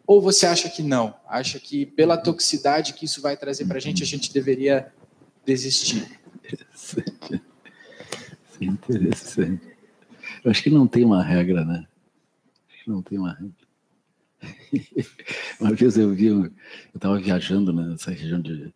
[0.06, 1.16] Ou você acha que não?
[1.26, 4.92] Acha que pela toxicidade que isso vai trazer para a gente, a gente deveria
[5.46, 6.20] desistir?
[8.62, 9.76] Interessante.
[10.44, 11.88] Eu acho que não tem uma regra, né?
[12.86, 13.52] Não tem uma regra.
[15.60, 16.52] Uma vez eu vi, eu
[16.96, 18.74] estava viajando nessa região de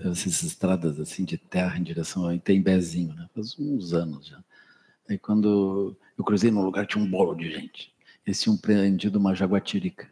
[0.00, 3.26] essas estradas assim de terra em direção ao Itembezinho, né?
[3.34, 4.44] Faz uns anos já.
[5.08, 7.94] Aí quando eu cruzei num lugar tinha um bolo de gente.
[8.26, 10.06] Eles tinham prendido uma jaguatirica.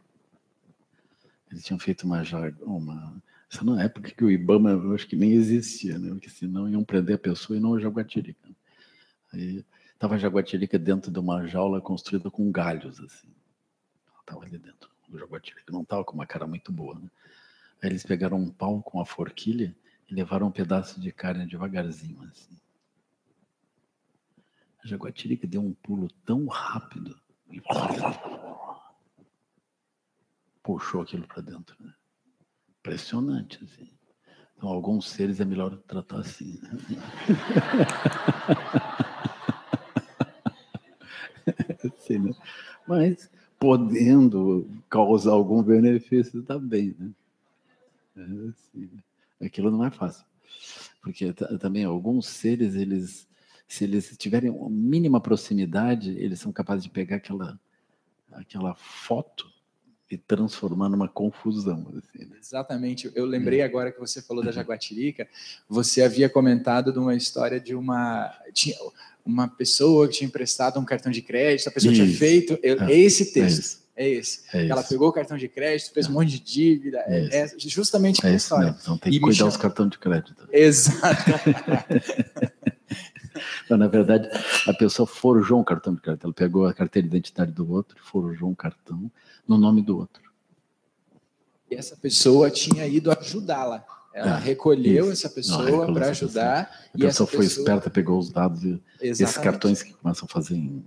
[1.51, 2.23] Eles tinham feito uma
[2.63, 6.09] uma essa não é época que o IBAMA eu acho que nem existia, né?
[6.09, 8.49] Porque senão iam prender a pessoa e não a jaguatirica.
[9.33, 13.33] Aí estava a jaguatirica dentro de uma jaula construída com galhos assim.
[14.21, 14.91] Estava ali dentro.
[15.09, 17.11] O jaguatirica não estava com uma cara muito boa, né?
[17.83, 19.75] Aí eles pegaram um pau com a forquilha
[20.09, 22.57] e levaram um pedaço de carne devagarzinho, assim.
[24.83, 27.21] A jaguatirica deu um pulo tão rápido.
[30.63, 31.77] puxou aquilo para dentro.
[31.81, 31.93] Né?
[32.81, 33.91] Impressionante, assim.
[34.63, 36.57] Então, alguns seres é melhor tratar assim.
[36.63, 36.71] Né?
[42.21, 42.33] né?
[42.87, 47.11] Mas podendo causar algum benefício também, né?
[48.17, 48.89] É assim,
[49.45, 50.25] aquilo não é fácil.
[51.03, 53.29] Porque também alguns seres, eles,
[53.67, 57.59] se eles tiverem uma mínima proximidade, eles são capazes de pegar aquela,
[58.31, 59.45] aquela foto
[60.13, 61.87] e transformar numa confusão.
[61.89, 62.37] Assim, né?
[62.39, 63.11] Exatamente.
[63.15, 63.65] Eu lembrei é.
[63.65, 65.27] agora que você falou da Jaguatirica,
[65.67, 68.31] você havia comentado de uma história de uma.
[68.53, 68.77] Tinha
[69.25, 72.05] uma pessoa que tinha emprestado um cartão de crédito, a pessoa isso.
[72.05, 72.59] tinha feito.
[72.63, 73.81] Eu, é, esse texto.
[73.97, 74.41] É, é esse.
[74.53, 76.99] É ela pegou o cartão de crédito, fez um monte de dívida.
[77.07, 78.55] É, é justamente é isso.
[78.55, 80.47] Então tem que e cuidar dos cartões de crédito.
[80.53, 81.25] Exato.
[83.73, 84.29] Não, na verdade,
[84.69, 86.25] a pessoa forjou um cartão de crédito.
[86.25, 89.11] Ela pegou a carteira de identidade do outro, forjou um cartão
[89.49, 90.31] no nome do outro.
[91.71, 93.83] E essa pessoa tinha ido ajudá-la.
[94.13, 95.13] Ela é, recolheu isso.
[95.13, 96.71] essa pessoa para ajudar.
[96.95, 97.63] A pessoa foi pessoa...
[97.63, 100.85] esperta, pegou os dados e esses cartões que começam a fazer em,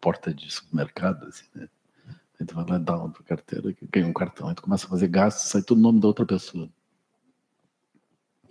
[0.00, 1.68] porta de supermercado, assim, né?
[2.40, 5.06] Aí tu vai lá dar uma carteira, ganha um cartão, aí tu começa a fazer
[5.08, 6.66] gastos, sai tudo o nome da outra pessoa.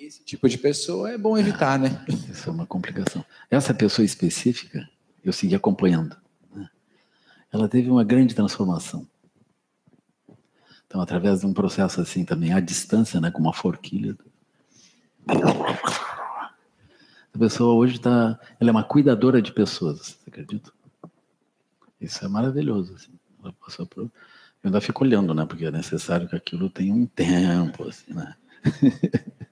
[0.01, 2.03] Esse tipo de pessoa é bom evitar, né?
[2.27, 3.23] Isso é uma complicação.
[3.51, 4.89] Essa pessoa específica,
[5.23, 6.17] eu segui acompanhando.
[6.51, 6.67] Né?
[7.53, 9.07] Ela teve uma grande transformação.
[10.87, 14.17] Então, através de um processo assim também, à distância, né, com uma forquilha.
[15.27, 16.57] A
[17.37, 18.39] pessoa hoje está.
[18.59, 20.71] Ela é uma cuidadora de pessoas, você acredita?
[22.01, 22.95] Isso é maravilhoso.
[22.95, 23.11] Assim.
[23.43, 24.05] Ela passou por...
[24.05, 24.11] Eu
[24.63, 25.45] ainda fico olhando, né?
[25.45, 28.35] Porque é necessário que aquilo tenha um tempo, assim, né?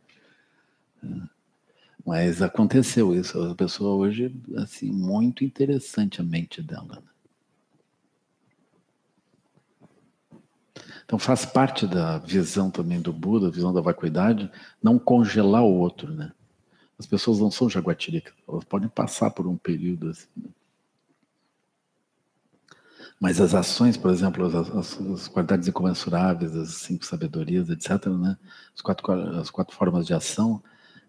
[2.05, 3.41] Mas aconteceu isso.
[3.41, 6.95] A pessoa hoje, assim, muito interessante a mente dela.
[6.95, 7.09] Né?
[11.05, 14.49] Então faz parte da visão também do Buda, a visão da vacuidade,
[14.81, 16.31] não congelar o outro, né?
[16.99, 20.27] As pessoas não são jaguatiricas, elas podem passar por um período assim.
[20.37, 20.49] Né?
[23.19, 28.37] Mas as ações, por exemplo, as, as, as, qualidades incomensuráveis, as cinco sabedorias, etc., né?
[28.73, 30.63] as, quatro, as quatro formas de ação,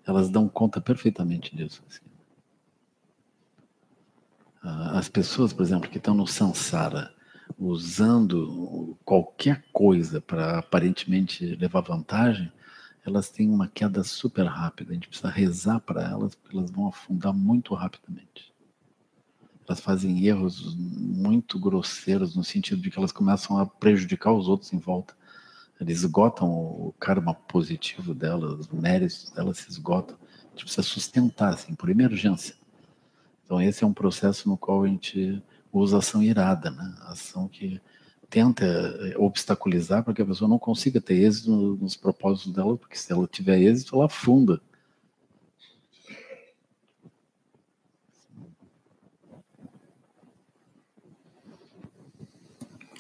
[0.06, 1.82] elas dão conta perfeitamente disso.
[1.88, 2.00] Assim.
[4.62, 7.14] Ah, as pessoas, por exemplo, que estão no samsara,
[7.58, 12.52] usando qualquer coisa para aparentemente levar vantagem,
[13.04, 14.90] elas têm uma queda super rápida.
[14.90, 18.52] A gente precisa rezar para elas, porque elas vão afundar muito rapidamente.
[19.66, 24.72] Elas fazem erros muito grosseiros, no sentido de que elas começam a prejudicar os outros
[24.72, 25.14] em volta.
[25.80, 30.16] Eles esgotam o karma positivo delas, os méritos delas se esgotam.
[30.20, 32.54] A gente precisa sustentar, assim, por emergência.
[33.44, 36.94] Então, esse é um processo no qual a gente usa ação irada, né?
[37.06, 37.80] ação que
[38.28, 42.96] tenta eh, obstaculizar para que a pessoa não consiga ter êxito nos propósitos dela, porque
[42.96, 44.60] se ela tiver êxito, ela afunda.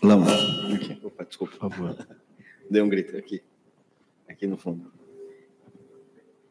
[0.02, 0.26] Lama.
[0.74, 0.98] Aqui.
[1.04, 1.56] Opa, desculpa.
[1.58, 2.19] Por favor.
[2.70, 3.42] Deu um grito aqui.
[4.28, 4.92] Aqui no fundo.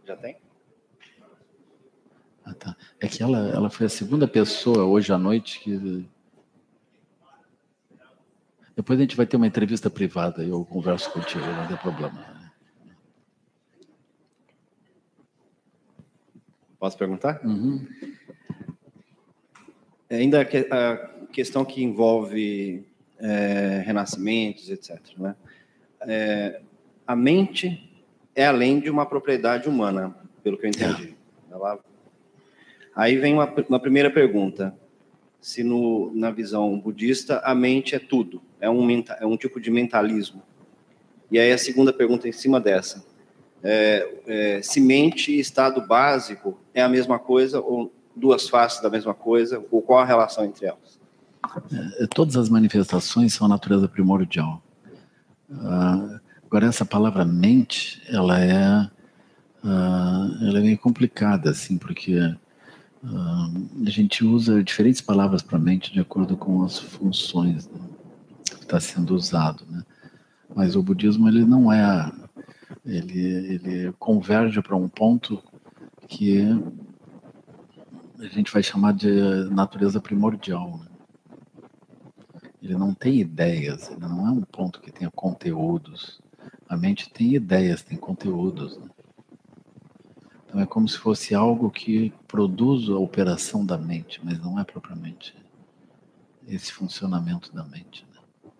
[0.05, 0.37] Já tem?
[2.43, 2.75] Ah, tá.
[2.99, 6.05] É que ela, ela foi a segunda pessoa hoje à noite que.
[8.75, 12.51] Depois a gente vai ter uma entrevista privada e eu converso contigo, não tem problema.
[16.77, 17.45] Posso perguntar?
[17.45, 17.85] Uhum.
[20.09, 22.85] É, ainda a questão que envolve
[23.19, 24.99] é, renascimentos, etc.
[25.17, 25.35] Né?
[26.11, 26.61] É,
[27.05, 27.87] a mente
[28.35, 31.15] é além de uma propriedade humana, pelo que eu entendi.
[31.51, 31.53] É.
[31.53, 31.79] Ela
[32.95, 34.75] Aí vem uma, uma primeira pergunta:
[35.39, 39.71] se no, na visão budista a mente é tudo, é um, é um tipo de
[39.71, 40.41] mentalismo.
[41.31, 43.05] E aí a segunda pergunta em cima dessa:
[43.63, 48.89] é, é, se mente e estado básico é a mesma coisa ou duas faces da
[48.89, 50.99] mesma coisa, ou qual a relação entre elas?
[51.99, 54.61] É, todas as manifestações são a natureza primordial.
[55.49, 58.89] Uh, agora essa palavra mente, ela é,
[59.63, 62.35] uh, ela é meio complicada, assim, porque
[63.01, 67.79] Uh, a gente usa diferentes palavras para mente de acordo com as funções né,
[68.43, 69.83] que está sendo usado, né?
[70.53, 72.11] Mas o budismo ele não é,
[72.85, 75.41] ele ele converge para um ponto
[76.09, 76.41] que
[78.19, 79.09] a gente vai chamar de
[79.49, 80.77] natureza primordial.
[80.77, 80.88] Né?
[82.61, 86.21] Ele não tem ideias, ele não é um ponto que tenha conteúdos.
[86.67, 88.77] A mente tem ideias, tem conteúdos.
[88.77, 88.89] Né?
[90.45, 94.63] Então é como se fosse algo que produz a operação da mente, mas não é
[94.63, 95.35] propriamente
[96.47, 98.05] esse funcionamento da mente.
[98.13, 98.51] Né?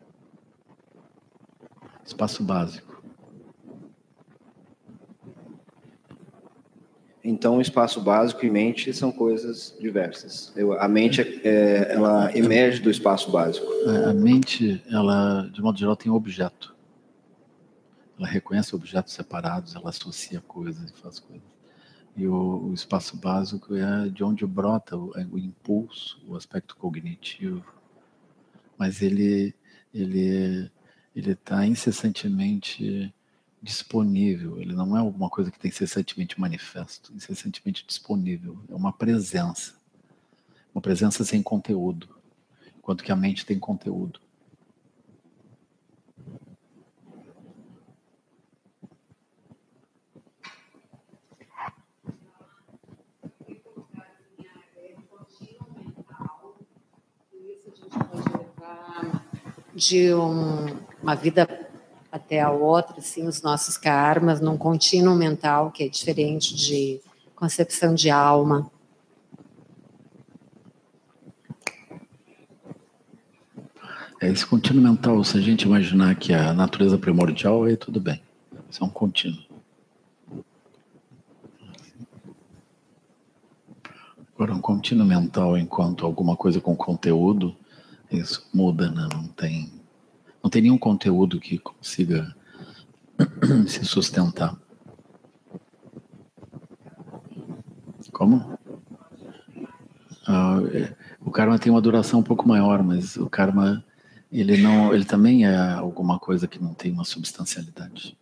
[2.06, 2.89] Espaço básico.
[7.30, 10.52] Então, espaço básico e mente são coisas diversas.
[10.56, 13.68] Eu, a mente, é, ela emerge do espaço básico.
[13.86, 16.76] É, a mente, ela, de modo geral, tem objeto.
[18.18, 21.48] Ela reconhece objetos separados, ela associa coisas e faz coisas.
[22.18, 26.76] E o, o espaço básico é de onde brota o, é o impulso, o aspecto
[26.76, 27.64] cognitivo.
[28.76, 29.54] Mas ele
[29.94, 30.72] ele
[31.16, 33.14] ele está incessantemente
[33.62, 34.60] disponível.
[34.60, 38.58] Ele não é alguma coisa que tem incessantemente manifesto, incessantemente disponível.
[38.70, 39.76] É uma presença,
[40.74, 42.10] uma presença sem conteúdo,
[42.78, 44.20] enquanto que a mente tem conteúdo.
[59.80, 60.66] de um,
[61.02, 61.69] uma vida
[62.12, 67.00] até a outra, assim, os nossos karmas, num contínuo mental que é diferente de
[67.36, 68.70] concepção de alma.
[74.22, 78.22] É esse contínuo mental, se a gente imaginar que a natureza primordial, aí tudo bem.
[78.70, 79.50] Isso é um contínuo.
[84.36, 87.56] Agora, um contínuo mental enquanto alguma coisa com conteúdo,
[88.12, 89.08] isso muda, né?
[89.14, 89.72] Não tem,
[90.50, 92.36] não tem nenhum conteúdo que consiga
[93.70, 94.58] se sustentar.
[98.12, 98.58] Como?
[100.26, 103.86] Ah, é, o karma tem uma duração um pouco maior, mas o karma
[104.32, 108.18] ele não, ele também é alguma coisa que não tem uma substancialidade.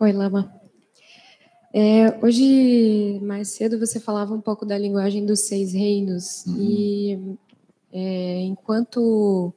[0.00, 0.55] Oi, Lama.
[1.78, 6.46] É, hoje, mais cedo, você falava um pouco da linguagem dos seis reinos.
[6.46, 6.56] Uhum.
[6.58, 7.38] E
[7.92, 9.52] é, enquanto,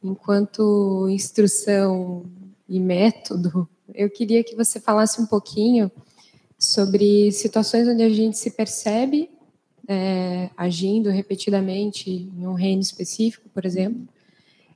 [0.00, 2.22] enquanto instrução
[2.68, 5.90] e método, eu queria que você falasse um pouquinho
[6.56, 9.28] sobre situações onde a gente se percebe
[9.88, 14.06] é, agindo repetidamente em um reino específico, por exemplo,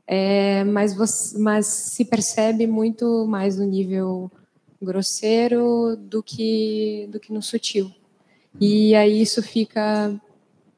[0.08, 4.28] é, mas, você, mas se percebe muito mais no nível
[4.84, 7.90] grosseiro do que do que no sutil.
[8.60, 10.14] E aí isso fica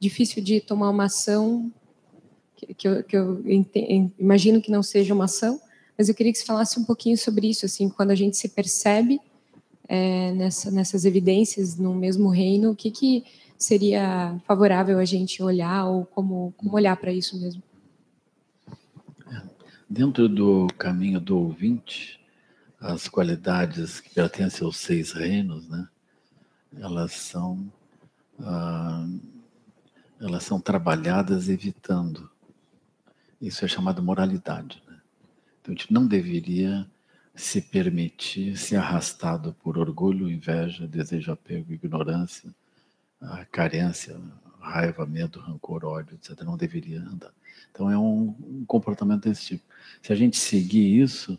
[0.01, 1.71] difícil de tomar uma ação
[2.57, 3.43] que, que, eu, que eu
[4.19, 5.61] imagino que não seja uma ação,
[5.97, 8.49] mas eu queria que você falasse um pouquinho sobre isso, assim, quando a gente se
[8.49, 9.21] percebe
[9.89, 13.25] é, nessa, nessas evidências no mesmo reino, o que, que
[13.59, 17.63] seria favorável a gente olhar ou como, como olhar para isso mesmo?
[19.89, 22.16] Dentro do caminho do ouvinte,
[22.93, 25.89] as qualidades que pertencem aos seis reinos, né?
[26.79, 27.73] Elas são
[28.41, 29.07] ah,
[30.21, 32.31] elas são trabalhadas evitando.
[33.41, 34.83] Isso é chamado moralidade.
[34.87, 34.99] Né?
[35.61, 36.87] Então a gente não deveria
[37.35, 42.51] se permitir ser arrastado por orgulho, inveja, desejo, apego, ignorância,
[43.53, 44.19] carência,
[44.59, 46.43] raiva, medo, rancor, ódio, etc.
[46.43, 47.33] Não deveria andar.
[47.71, 49.65] Então é um, um comportamento desse tipo.
[50.01, 51.39] Se a gente seguir isso,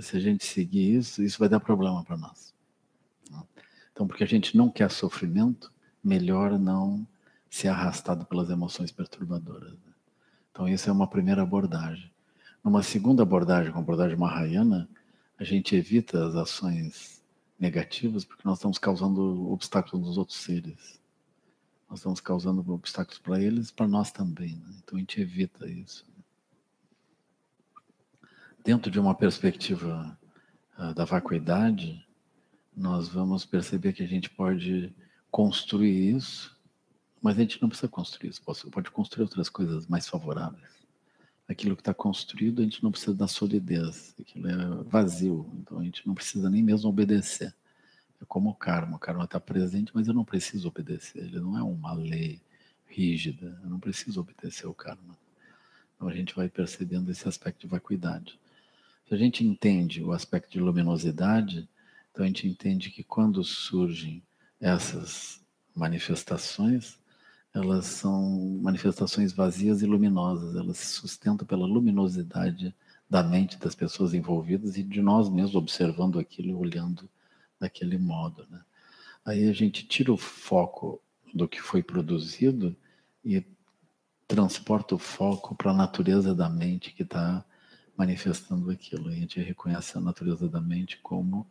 [0.00, 2.54] se a gente seguir isso, isso vai dar problema para nós.
[3.30, 3.42] Né?
[3.92, 7.06] Então, porque a gente não quer sofrimento, melhor não
[7.48, 9.72] ser arrastado pelas emoções perturbadoras.
[9.72, 9.92] Né?
[10.50, 12.10] Então, isso é uma primeira abordagem.
[12.62, 14.88] Numa segunda abordagem, com a abordagem Mahayana,
[15.38, 17.22] a gente evita as ações
[17.58, 21.00] negativas porque nós estamos causando obstáculos nos outros seres.
[21.88, 24.56] Nós estamos causando obstáculos para eles para nós também.
[24.56, 24.74] Né?
[24.82, 26.09] Então, a gente evita isso
[28.64, 30.18] dentro de uma perspectiva
[30.78, 32.04] uh, da vacuidade,
[32.76, 34.94] nós vamos perceber que a gente pode
[35.30, 36.56] construir isso,
[37.20, 40.70] mas a gente não precisa construir isso, pode construir outras coisas mais favoráveis.
[41.48, 45.84] Aquilo que está construído, a gente não precisa da solidez, aquilo é vazio, então a
[45.84, 47.54] gente não precisa nem mesmo obedecer.
[48.20, 51.58] É como o karma, o karma está presente, mas eu não preciso obedecer, ele não
[51.58, 52.40] é uma lei
[52.86, 55.18] rígida, eu não preciso obedecer o karma.
[55.96, 58.38] Então a gente vai percebendo esse aspecto de vacuidade.
[59.10, 61.68] Se a gente entende o aspecto de luminosidade,
[62.12, 64.22] então a gente entende que quando surgem
[64.60, 65.44] essas
[65.74, 66.96] manifestações,
[67.52, 72.72] elas são manifestações vazias e luminosas, elas se sustentam pela luminosidade
[73.10, 77.10] da mente das pessoas envolvidas e de nós mesmos observando aquilo e olhando
[77.58, 78.46] daquele modo.
[78.48, 78.60] Né?
[79.24, 81.02] Aí a gente tira o foco
[81.34, 82.76] do que foi produzido
[83.24, 83.44] e
[84.28, 87.44] transporta o foco para a natureza da mente que está
[88.00, 89.10] manifestando aquilo.
[89.10, 91.46] A gente reconhece a natureza da mente como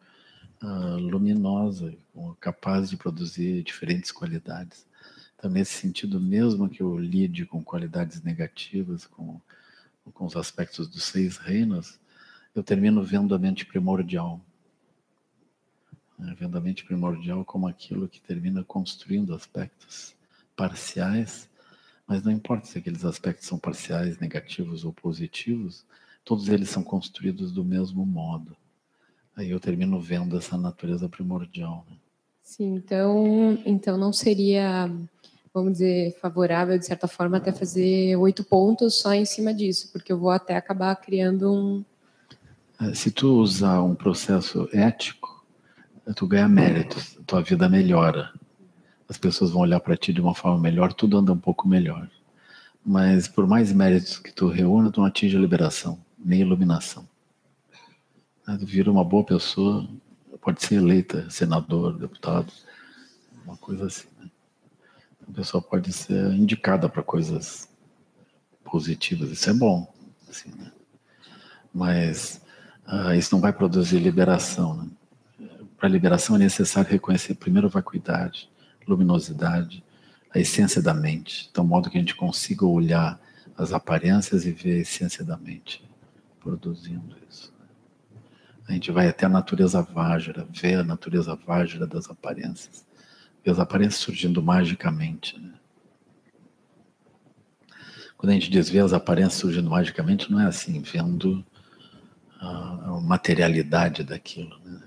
[0.64, 1.94] uh, luminosa,
[2.40, 4.88] capaz de produzir diferentes qualidades.
[5.36, 9.40] Então, nesse sentido, mesmo que eu lide com qualidades negativas, com,
[10.12, 12.00] com os aspectos dos seis reinos,
[12.56, 14.42] eu termino vendo a mente primordial.
[16.18, 16.36] Né?
[16.38, 20.16] Vendo a mente primordial como aquilo que termina construindo aspectos
[20.56, 21.48] parciais,
[22.08, 25.86] mas não importa se aqueles aspectos são parciais, negativos ou positivos,
[26.24, 28.56] todos eles são construídos do mesmo modo.
[29.36, 31.86] Aí eu termino vendo essa natureza primordial.
[31.90, 31.96] Né?
[32.44, 34.92] Sim, então, então não seria,
[35.54, 40.12] vamos dizer, favorável, de certa forma, até fazer oito pontos só em cima disso, porque
[40.12, 41.86] eu vou até acabar criando um.
[42.82, 45.46] É, se tu usar um processo ético,
[46.16, 48.32] tu ganha méritos, tua vida melhora.
[49.08, 52.10] As pessoas vão olhar para ti de uma forma melhor, tudo anda um pouco melhor.
[52.86, 57.08] Mas por mais méritos que tu reúna, tu não atinge a liberação, nem iluminação.
[58.62, 59.88] Vira uma boa pessoa,
[60.42, 62.52] pode ser eleita senador, deputado,
[63.46, 64.08] uma coisa assim.
[64.20, 64.30] Né?
[65.28, 67.70] A pessoa pode ser indicada para coisas
[68.64, 69.92] positivas, isso é bom.
[70.28, 70.72] Assim, né?
[71.74, 72.42] Mas
[72.88, 74.76] uh, isso não vai produzir liberação.
[74.76, 74.90] Né?
[75.78, 78.50] Para liberação é necessário reconhecer primeiro a vacuidade,
[78.88, 79.84] luminosidade,
[80.34, 83.20] a essência da mente, de modo que a gente consiga olhar
[83.56, 85.89] as aparências e ver a essência da mente
[86.40, 87.54] produzindo isso.
[88.68, 92.86] A gente vai até a natureza vágira, ver a natureza vágira das aparências,
[93.44, 95.40] ver as aparências surgindo magicamente.
[95.40, 95.54] Né?
[98.16, 101.44] Quando a gente diz ver as aparências surgindo magicamente, não é assim, vendo
[102.40, 104.60] a, materialidade daquilo.
[104.64, 104.80] Né?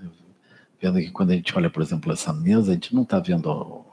[0.81, 3.85] Vendo que quando a gente olha, por exemplo, essa mesa, a gente não está vendo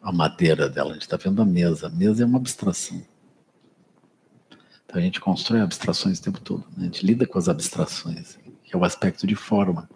[0.00, 1.86] a madeira dela, a gente está vendo a mesa.
[1.86, 3.02] A mesa é uma abstração.
[4.92, 6.82] Então a gente constrói abstrações o tempo todo, né?
[6.82, 9.88] a gente lida com as abstrações que é o aspecto de forma.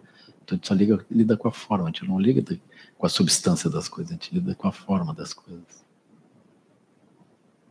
[0.43, 2.43] Então a gente só liga, lida com a forma, a gente não liga
[2.97, 5.85] com a substância das coisas, a gente lida com a forma das coisas.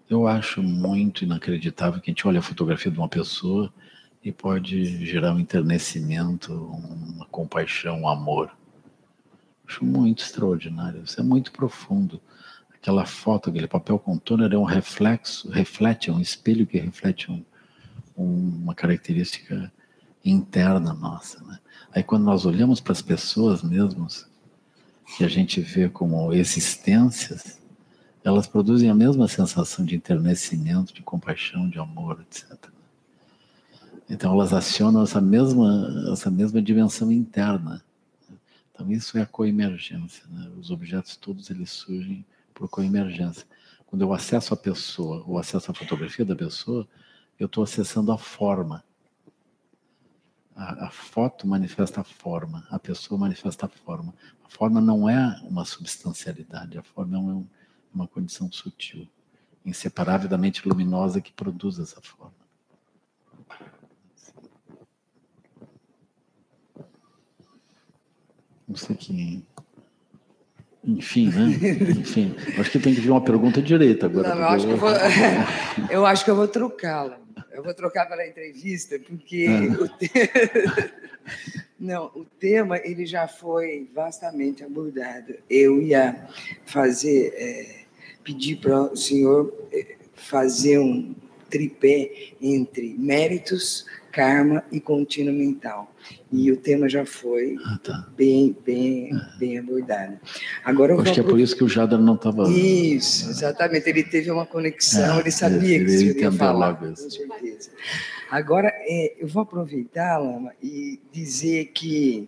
[0.09, 3.75] Eu acho muito inacreditável que a gente olha a fotografia de uma pessoa
[4.23, 8.57] e pode gerar um enternecimento, uma compaixão, um amor.
[9.67, 12.21] Acho muito extraordinário, isso é muito profundo.
[12.87, 17.29] Aquela foto, aquele papel com toner é um reflexo, reflete, é um espelho que reflete
[17.33, 17.45] um,
[18.17, 19.73] um, uma característica
[20.25, 21.43] interna nossa.
[21.43, 21.59] Né?
[21.91, 24.29] Aí quando nós olhamos para as pessoas mesmos,
[25.17, 27.61] que a gente vê como existências,
[28.23, 32.57] elas produzem a mesma sensação de enternecimento, de compaixão, de amor, etc.
[34.09, 37.83] Então elas acionam essa mesma, essa mesma dimensão interna.
[38.73, 40.23] Então isso é a coemergência.
[40.31, 40.49] Né?
[40.57, 42.25] Os objetos todos eles surgem
[42.57, 43.47] por coemergência.
[43.85, 46.89] Quando eu acesso a pessoa, ou acesso a fotografia da pessoa,
[47.39, 48.83] eu estou acessando a forma.
[50.57, 54.15] A, a, foto manifesta a forma, a pessoa manifesta a forma.
[54.43, 57.47] A forma não é uma substancialidade, a forma é uma,
[57.95, 59.07] uma condição sutil,
[59.65, 62.35] inseparável da mente luminosa que produz essa forma.
[68.67, 69.47] Não sei que.
[70.87, 71.47] Enfim, né?
[71.91, 74.35] Enfim, acho que tem que vir uma pergunta direita agora.
[74.35, 74.91] Não, eu, acho que eu, vou,
[75.91, 77.19] eu acho que eu vou trocá-la.
[77.53, 79.83] Eu vou trocar pela entrevista, porque ah.
[79.83, 80.11] o, te...
[81.79, 85.35] Não, o tema ele já foi vastamente abordado.
[85.49, 86.29] Eu ia
[86.65, 87.81] fazer, é,
[88.25, 91.15] pedir para o senhor é, fazer um
[91.51, 92.11] tripé
[92.41, 95.95] entre méritos, karma e contínuo mental.
[96.33, 98.09] E o tema já foi ah, tá.
[98.17, 99.39] bem, bem, é.
[99.39, 100.19] bem abordado.
[100.65, 102.49] Agora eu Acho que é por isso que o Jader não estava.
[102.49, 103.87] Isso, exatamente.
[103.91, 107.71] Ele teve uma conexão, é, ele sabia ele, que isso ia falar, com certeza.
[108.31, 112.27] Agora, é, eu vou aproveitar, Lama, e dizer que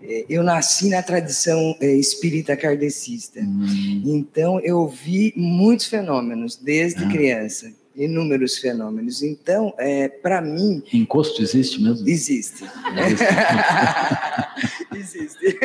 [0.00, 3.40] é, eu nasci na tradição é, espírita kardecista.
[3.40, 4.02] Hum.
[4.06, 7.08] Então, eu vi muitos fenômenos desde ah.
[7.08, 9.22] criança inúmeros fenômenos.
[9.22, 10.82] Então, é, para mim.
[10.92, 12.08] Encosto existe mesmo?
[12.08, 12.64] Existe.
[14.94, 15.58] existe.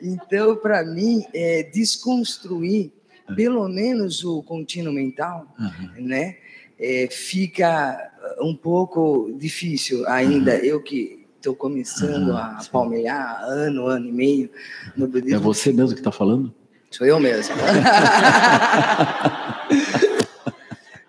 [0.00, 2.90] Então, para mim, é, desconstruir
[3.28, 3.34] é.
[3.34, 6.06] pelo menos o contínuo mental, uhum.
[6.06, 6.36] né?
[6.78, 10.54] É, fica um pouco difícil ainda.
[10.54, 10.64] Uhum.
[10.64, 14.50] Eu que estou começando uhum, a palmear ano, ano e meio
[14.96, 15.36] no budismo.
[15.36, 16.54] É você mesmo que está falando?
[16.90, 17.54] Sou eu mesmo.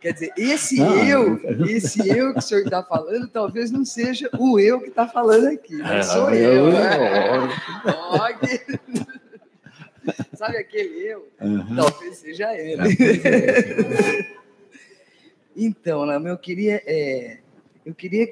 [0.04, 4.60] Quer dizer, esse eu, esse eu que o senhor está falando, talvez não seja o
[4.60, 6.68] eu que está falando aqui, mas é, sou eu.
[6.68, 7.48] eu né?
[10.36, 11.26] Sabe aquele eu?
[11.40, 11.74] Uhum.
[11.78, 12.82] Talvez seja ele.
[13.24, 14.28] É,
[15.56, 17.38] então, Lama, eu queria, é,
[17.86, 18.28] eu queria,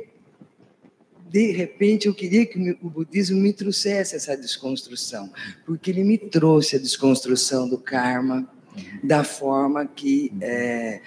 [1.30, 5.32] de repente, eu queria que o budismo me trouxesse essa desconstrução,
[5.65, 8.45] porque ele me trouxe a desconstrução do karma,
[9.01, 11.01] da forma que é,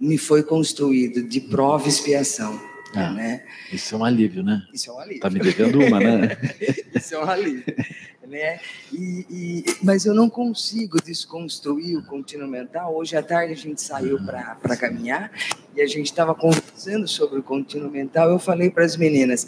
[0.00, 2.58] me foi construído, de prova e expiação.
[2.94, 3.44] Ah, né?
[3.72, 4.66] Isso é um alívio, né?
[4.72, 5.16] Isso é um alívio.
[5.16, 6.36] Está me devendo uma, né?
[6.94, 7.64] isso é um alívio.
[8.26, 8.58] né?
[8.92, 12.96] E, e, mas eu não consigo desconstruir o contínuo mental.
[12.96, 14.26] Hoje à tarde a gente saiu uhum.
[14.26, 15.30] para caminhar
[15.74, 18.30] e a gente estava conversando sobre o contínuo mental.
[18.30, 19.46] Eu falei para as meninas: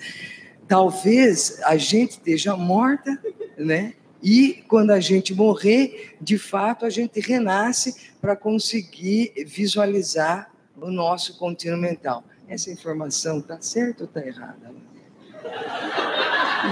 [0.68, 3.18] talvez a gente esteja morta,
[3.56, 3.94] né?
[4.22, 11.36] E quando a gente morrer, de fato, a gente renasce para conseguir visualizar o nosso
[11.36, 12.22] contínuo mental.
[12.48, 14.70] Essa informação está certa ou está errada?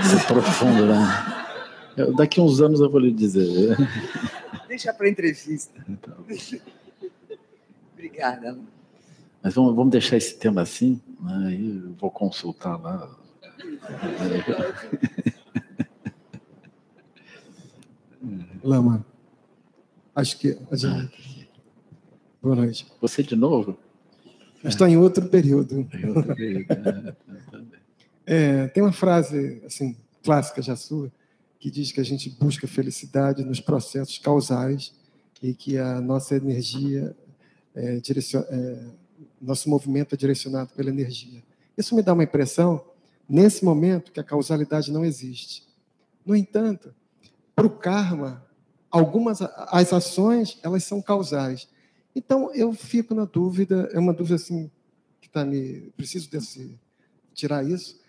[0.01, 0.96] Isso é profundo, né?
[1.96, 3.76] Eu, daqui uns anos eu vou lhe dizer.
[4.68, 5.84] Deixa para entrevista.
[5.88, 6.14] Então.
[7.94, 8.57] Obrigada.
[9.42, 11.59] Mas vamos, vamos deixar esse tema assim, né?
[11.59, 13.11] Eu vou consultar lá.
[18.62, 19.04] Lama,
[20.14, 21.48] acho que a gente...
[22.42, 22.86] Boa noite.
[23.00, 23.78] Você de novo?
[24.64, 25.88] Estou em outro período.
[26.00, 27.14] Né?
[28.26, 31.11] é, tem uma frase assim clássica já sua
[31.58, 34.94] que diz que a gente busca felicidade nos processos causais
[35.42, 37.14] e que a nossa energia,
[37.74, 38.42] é, direcion...
[38.48, 38.86] é,
[39.40, 41.42] nosso movimento é direcionado pela energia.
[41.76, 42.82] Isso me dá uma impressão,
[43.28, 45.66] nesse momento, que a causalidade não existe.
[46.24, 46.94] No entanto,
[47.54, 48.42] para o karma,
[48.91, 51.68] algumas as ações elas são causais.
[52.14, 54.70] Então eu fico na dúvida, é uma dúvida assim
[55.20, 56.78] que está me preciso desse
[57.34, 58.01] tirar isso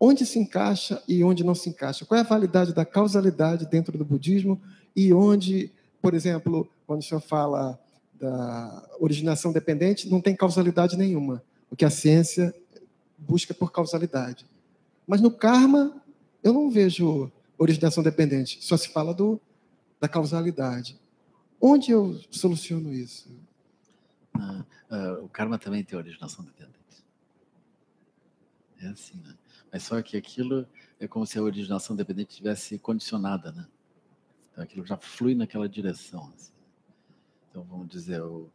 [0.00, 2.04] onde se encaixa e onde não se encaixa.
[2.04, 4.60] Qual é a validade da causalidade dentro do budismo
[4.94, 7.78] e onde, por exemplo, quando o senhor fala
[8.18, 11.42] da originação dependente, não tem causalidade nenhuma.
[11.70, 12.54] O que a ciência
[13.16, 14.46] busca por causalidade.
[15.06, 16.00] Mas no karma,
[16.42, 19.40] eu não vejo originação dependente, só se fala do,
[20.00, 20.98] da causalidade.
[21.60, 23.30] Onde eu soluciono isso?
[24.34, 26.78] Ah, ah, o karma também tem originação dependente.
[28.80, 29.36] É assim, né?
[29.72, 30.66] Mas só que aquilo
[31.00, 33.66] é como se a originação dependente tivesse condicionada, né?
[34.52, 36.32] Então aquilo já flui naquela direção.
[36.34, 36.52] Assim.
[37.50, 38.50] Então vamos dizer, o,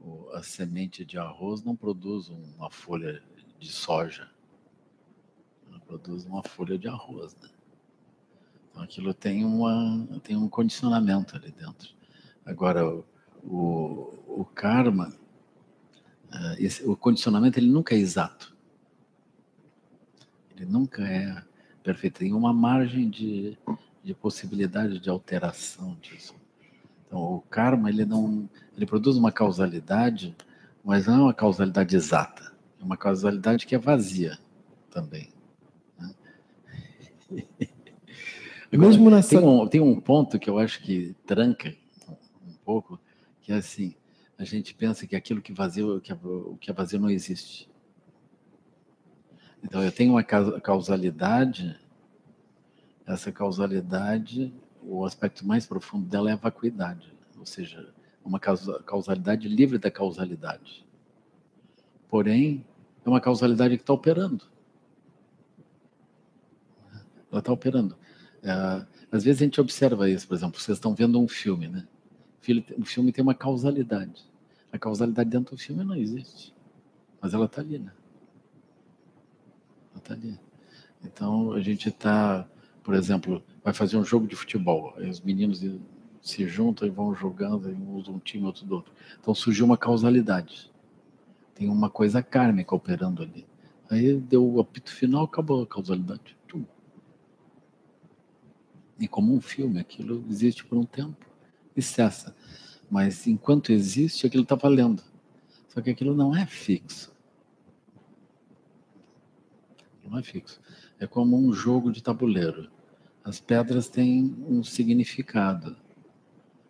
[0.00, 3.22] o, a semente de arroz não produz uma folha
[3.58, 4.30] de soja,
[5.68, 7.48] ela produz uma folha de arroz, né?
[8.82, 11.90] Aquilo tem, uma, tem um condicionamento ali dentro.
[12.44, 13.04] Agora, o,
[13.44, 15.12] o, o karma,
[16.32, 18.56] uh, esse, o condicionamento ele nunca é exato.
[20.56, 21.42] Ele nunca é
[21.82, 22.20] perfeito.
[22.20, 23.58] Tem uma margem de,
[24.02, 26.34] de possibilidade de alteração disso.
[27.06, 28.48] Então, o karma, ele não...
[28.76, 30.36] Ele produz uma causalidade,
[30.84, 32.54] mas não é uma causalidade exata.
[32.80, 34.38] É uma causalidade que é vazia
[34.90, 35.32] também.
[35.98, 36.14] Né?
[38.70, 39.30] Mesmo nessa...
[39.30, 41.74] tem, um, tem um ponto que eu acho que tranca
[42.46, 43.00] um pouco,
[43.40, 43.94] que é assim,
[44.38, 47.68] a gente pensa que aquilo que vazio, que o que é vazio não existe.
[49.62, 51.78] Então, eu tenho uma causalidade,
[53.06, 57.92] essa causalidade, o aspecto mais profundo dela é a vacuidade, ou seja,
[58.24, 60.86] uma causalidade livre da causalidade.
[62.08, 62.64] Porém,
[63.04, 64.44] é uma causalidade que está operando.
[67.30, 67.96] Ela está operando.
[68.42, 71.86] É, às vezes a gente observa isso, por exemplo, vocês estão vendo um filme, né?
[72.78, 74.24] O filme tem uma causalidade.
[74.72, 76.54] A causalidade dentro do filme não existe,
[77.20, 77.92] mas ela está ali, né?
[79.96, 80.38] Está ali.
[81.04, 82.48] Então a gente está,
[82.82, 85.62] por exemplo, vai fazer um jogo de futebol, aí os meninos
[86.22, 88.92] se juntam e vão jogando, um usa um time, outro do outro.
[89.20, 90.70] Então surgiu uma causalidade.
[91.54, 93.46] Tem uma coisa kármica operando ali.
[93.90, 96.37] Aí deu o apito final, acabou a causalidade.
[98.98, 101.26] E como um filme, aquilo existe por um tempo
[101.76, 102.34] e cessa.
[102.90, 105.02] Mas enquanto existe, aquilo está valendo.
[105.68, 107.12] Só que aquilo não é fixo
[110.08, 110.60] não é fixo.
[110.98, 112.70] É como um jogo de tabuleiro.
[113.22, 115.76] As pedras têm um significado.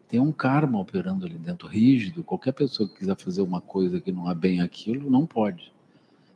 [0.09, 2.25] Tem um karma operando ali dentro, rígido.
[2.25, 5.73] Qualquer pessoa que quiser fazer uma coisa que não é bem aquilo, não pode.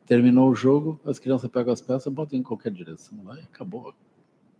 [0.07, 3.95] Terminou o jogo, as crianças pegam as peças, botam em qualquer direção lá e acabou.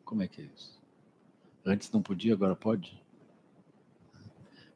[0.05, 0.82] Como é que é isso?
[1.65, 3.01] Antes não podia, agora pode?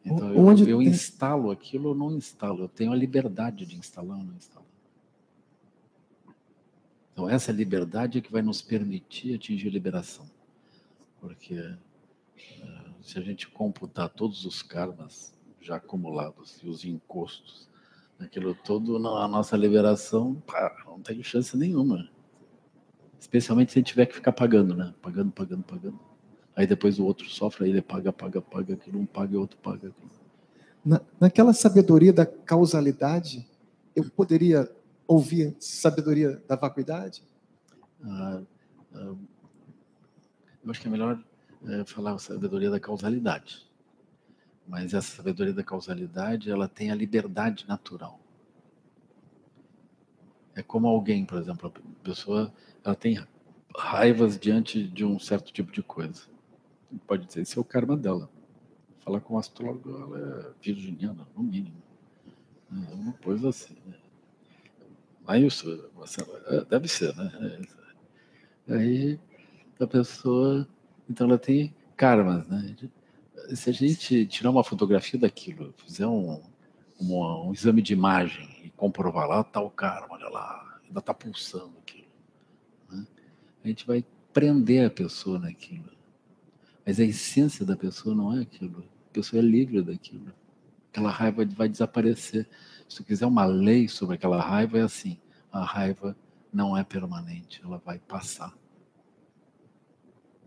[0.05, 2.63] Então, eu, eu instalo aquilo ou não instalo.
[2.63, 4.69] Eu tenho a liberdade de instalar ou não instalar.
[7.13, 10.31] Então, essa liberdade é que vai nos permitir atingir a liberação.
[11.19, 17.69] Porque uh, se a gente computar todos os karmas já acumulados e os encostos,
[18.21, 22.09] aquilo todo, a nossa liberação, pá, não tem chance nenhuma.
[23.19, 24.95] Especialmente se a gente tiver que ficar pagando, né?
[25.03, 26.06] Pagando, pagando, pagando.
[26.57, 29.41] Aí depois o outro sofre, aí ele paga, paga, paga, aquilo um paga e o
[29.41, 29.93] outro paga.
[30.83, 33.47] Na, naquela sabedoria da causalidade,
[33.95, 34.71] eu poderia
[35.07, 37.23] ouvir sabedoria da vacuidade?
[38.03, 38.41] Ah,
[38.95, 39.15] ah,
[40.65, 41.23] eu acho que é melhor
[41.67, 43.67] é, falar sabedoria da causalidade.
[44.67, 48.19] Mas essa sabedoria da causalidade, ela tem a liberdade natural.
[50.55, 52.53] É como alguém, por exemplo, a pessoa,
[52.83, 53.23] ela tem
[53.77, 56.23] raivas diante de um certo tipo de coisa.
[57.07, 58.29] Pode dizer, esse é o karma dela.
[59.01, 61.83] Falar com o astrólogo, ela é virginiana, no mínimo.
[62.71, 63.77] É uma coisa assim.
[63.87, 63.95] Né?
[65.27, 65.91] Mas isso,
[66.47, 67.63] é, deve ser, né?
[68.69, 69.19] Aí
[69.79, 70.67] a pessoa,
[71.09, 72.77] então ela tem karmas, né?
[73.55, 76.43] Se a gente tirar uma fotografia daquilo, fizer um,
[77.01, 81.73] um, exame de imagem e comprovar lá, tá o karma, olha lá, ainda está pulsando
[81.79, 82.09] aquilo.
[82.91, 83.07] Né?
[83.65, 85.96] A gente vai prender a pessoa naquilo.
[86.87, 88.85] Mas a essência da pessoa não é aquilo.
[89.11, 90.33] A pessoa é livre daquilo.
[90.93, 92.49] Aquela raiva vai desaparecer.
[92.89, 95.19] Se tu quiser uma lei sobre aquela raiva, é assim:
[95.51, 96.17] a raiva
[96.53, 98.57] não é permanente, ela vai passar.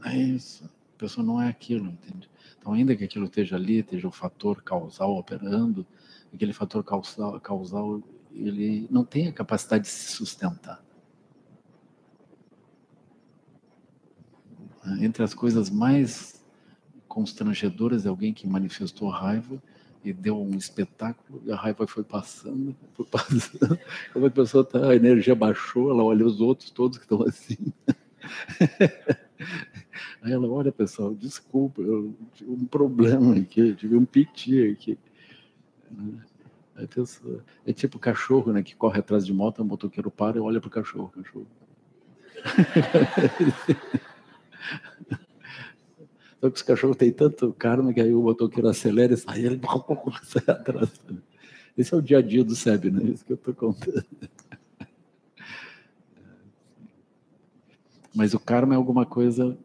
[0.06, 0.64] É isso.
[0.64, 2.30] A pessoa não é aquilo, entende?
[2.58, 5.86] Então, ainda que aquilo esteja ali, esteja o fator causal operando,
[6.34, 10.84] aquele fator causal, causal ele não tem a capacidade de se sustentar.
[15.00, 16.44] Entre as coisas mais
[17.08, 19.62] constrangedoras é alguém que manifestou raiva
[20.04, 23.78] e deu um espetáculo, e a raiva foi passando, foi passando.
[24.14, 27.58] Como a pessoa tá, a energia baixou, ela olha os outros todos que estão assim.
[30.22, 34.98] Aí ela, olha pessoal, desculpa, eu tive um problema aqui, tive um piti aqui.
[36.76, 40.40] Aí pessoa, é tipo cachorro, né, que corre atrás de moto, o motoqueiro para e
[40.40, 41.48] olha para o cachorro, cachorro.
[46.40, 49.60] Só que os cachorros têm tanto karma que aí o motoqueiro acelera e sai, ele
[50.24, 50.90] sai atrás.
[51.78, 53.12] Esse é o dia a dia do SEB, né?
[53.12, 54.06] Isso que eu estou contando.
[58.16, 59.58] Mas o karma é alguma coisa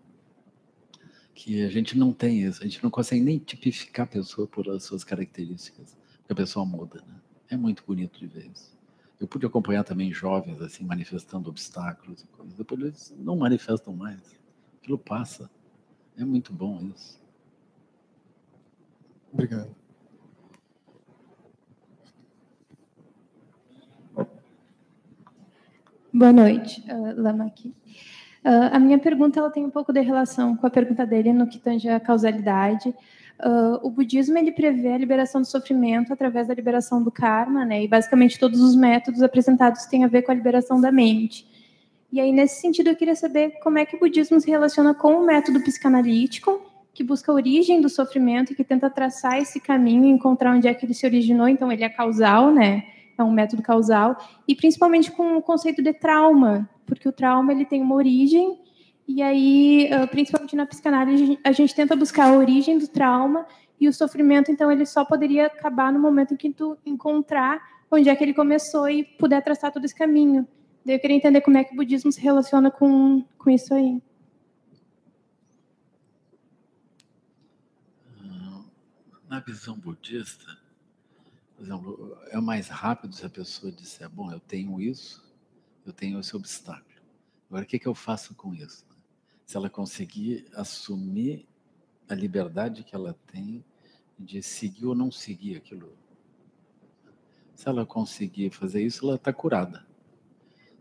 [1.35, 2.63] que a gente não tem isso.
[2.63, 5.97] A gente não consegue nem tipificar a pessoa por as suas características.
[6.19, 7.15] Porque a pessoa muda, né?
[7.51, 8.73] É muito bonito de ver isso.
[9.21, 12.55] Eu pude acompanhar também jovens assim manifestando obstáculos e coisas.
[12.55, 14.21] Depois eles não manifestam mais.
[14.85, 15.51] Aquilo passa.
[16.15, 17.19] É muito bom isso.
[19.33, 19.75] Obrigado.
[26.13, 27.75] Boa noite, uh, Lama aqui.
[28.45, 31.47] Uh, a minha pergunta ela tem um pouco de relação com a pergunta dele no
[31.47, 32.91] que tange a causalidade.
[32.91, 37.85] Uh, o budismo ele prevê a liberação do sofrimento através da liberação do karma, né?
[37.85, 41.54] E basicamente todos os métodos apresentados têm a ver com a liberação da mente.
[42.15, 45.15] E aí, nesse sentido, eu queria saber como é que o budismo se relaciona com
[45.15, 46.63] o método psicanalítico,
[46.93, 50.75] que busca a origem do sofrimento e que tenta traçar esse caminho encontrar onde é
[50.75, 51.49] que ele se originou.
[51.49, 52.85] Então, ele é causal, né?
[53.19, 54.17] É um método causal.
[54.47, 58.61] E principalmente com o conceito de trauma, porque o trauma ele tem uma origem
[59.09, 63.45] e aí, principalmente na psicanálise, a gente tenta buscar a origem do trauma
[63.81, 67.61] e o sofrimento, então, ele só poderia acabar no momento em que tu encontrar
[67.91, 70.47] onde é que ele começou e puder traçar todo esse caminho.
[70.87, 74.03] Eu queria entender como é que o budismo se relaciona com, com isso aí.
[79.29, 80.59] Na visão budista,
[81.57, 85.35] por exemplo, é mais rápido se a pessoa disser, bom, eu tenho isso,
[85.87, 86.85] eu tenho esse obstáculo.
[87.49, 88.85] Agora, o que, que eu faço com isso?
[89.47, 91.49] Se ela conseguir assumir
[92.09, 93.65] a liberdade que ela tem
[94.19, 95.97] de seguir ou não seguir aquilo.
[97.55, 99.87] Se ela conseguir fazer isso, ela está curada.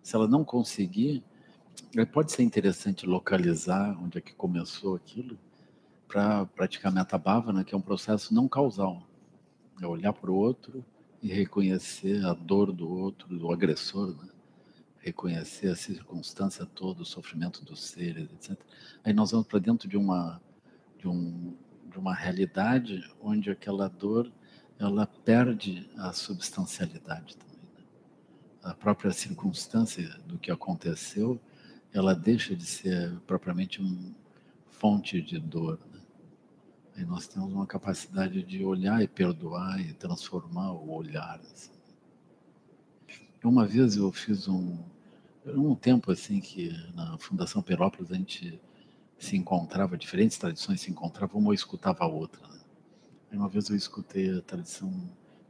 [0.04, 1.24] Se ela não conseguir,
[2.12, 5.40] pode ser interessante localizar onde é que começou aquilo
[6.08, 9.08] para praticar metabhavana, que é um processo não causal.
[9.82, 10.86] É olhar para o outro
[11.22, 14.30] e reconhecer a dor do outro, do agressor, né?
[15.00, 18.60] reconhecer a circunstância toda, o sofrimento dos seres, etc.
[19.04, 20.42] Aí nós vamos para dentro de uma
[21.00, 21.56] de, um,
[21.90, 24.32] de uma realidade onde aquela dor
[24.78, 27.53] ela perde a substancialidade também
[28.64, 31.40] a própria circunstância do que aconteceu,
[31.92, 34.16] ela deixa de ser propriamente uma
[34.72, 35.80] fonte de dor.
[35.92, 36.00] Né?
[36.96, 41.42] Aí nós temos uma capacidade de olhar e perdoar e transformar o olhar.
[41.52, 41.72] Assim.
[43.44, 44.78] Uma vez eu fiz um,
[45.46, 48.60] um tempo assim que na Fundação Perópolis a gente
[49.20, 52.42] se encontrava, diferentes tradições se encontravam, uma escutava a outra.
[52.48, 52.60] Né?
[53.32, 54.92] Aí uma vez eu escutei a tradição,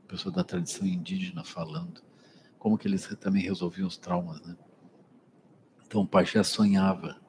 [0.07, 2.01] pessoa da tradição indígena falando
[2.63, 4.55] como que eles também resolviam os traumas, né?
[5.85, 7.19] Então o pajé sonhava.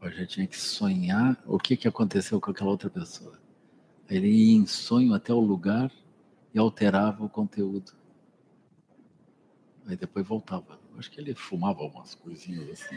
[0.00, 3.38] O gente tinha que sonhar o que, que aconteceu com aquela outra pessoa.
[4.08, 5.92] Ele ia em sonho até o lugar
[6.54, 7.92] e alterava o conteúdo.
[9.86, 10.80] Aí depois voltava.
[10.96, 12.96] Acho que ele fumava umas coisinhas assim.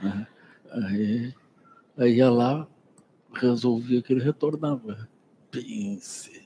[0.00, 0.26] Né?
[0.70, 1.34] Aí,
[1.98, 2.66] aí ia lá,
[3.34, 5.10] resolvia que ele retornava.
[5.50, 6.42] Pense.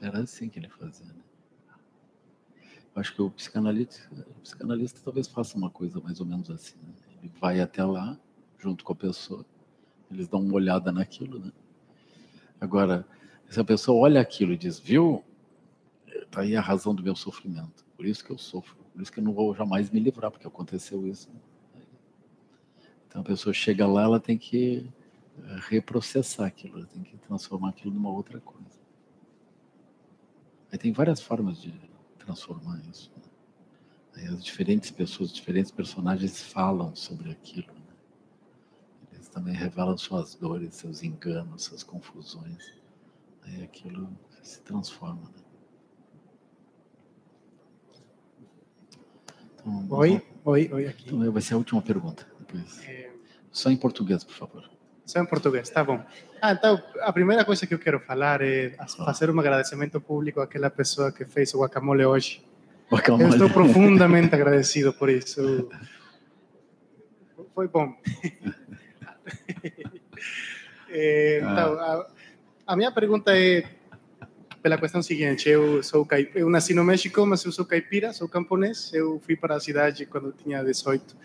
[0.00, 1.17] Era assim que ele fazia.
[2.98, 6.76] Acho que o psicanalista, o psicanalista talvez faça uma coisa mais ou menos assim.
[6.82, 6.92] Né?
[7.22, 8.18] Ele vai até lá,
[8.58, 9.46] junto com a pessoa,
[10.10, 11.52] eles dão uma olhada naquilo, né?
[12.60, 13.06] Agora,
[13.48, 15.24] se a pessoa olha aquilo e diz, viu,
[16.06, 19.20] está aí a razão do meu sofrimento, por isso que eu sofro, por isso que
[19.20, 21.30] eu não vou jamais me livrar, porque aconteceu isso.
[23.06, 24.90] Então a pessoa chega lá, ela tem que
[25.38, 28.78] eh, reprocessar aquilo, ela tem que transformar aquilo numa outra coisa.
[30.72, 31.72] Aí tem várias formas de
[32.28, 33.10] transformar isso.
[33.16, 33.22] Né?
[34.16, 37.72] Aí as diferentes pessoas, diferentes personagens falam sobre aquilo.
[37.72, 37.94] Né?
[39.14, 42.74] Eles também revelam suas dores, seus enganos, suas confusões.
[43.42, 44.08] Aí aquilo
[44.42, 45.22] se transforma.
[45.22, 45.42] Né?
[49.54, 51.06] Então, oi, oi, oi aqui.
[51.06, 52.26] Então vai ser a última pergunta.
[52.38, 52.86] Depois.
[52.86, 53.12] É...
[53.50, 54.70] Só em português, por favor.
[55.08, 56.04] Só em português, tá bom.
[56.38, 60.68] Ah, então, a primeira coisa que eu quero falar é fazer um agradecimento público àquela
[60.68, 62.44] pessoa que fez o guacamole hoje.
[62.92, 63.24] Guacamole.
[63.24, 65.66] Eu estou profundamente agradecido por isso.
[67.54, 67.94] Foi bom.
[70.90, 72.06] é, então, a,
[72.66, 73.64] a, minha pergunta é
[74.62, 78.92] pela questão seguinte: eu sou eu nasci no México, mas eu sou caipira, sou camponês.
[78.92, 81.16] Eu fui para a cidade quando tinha 18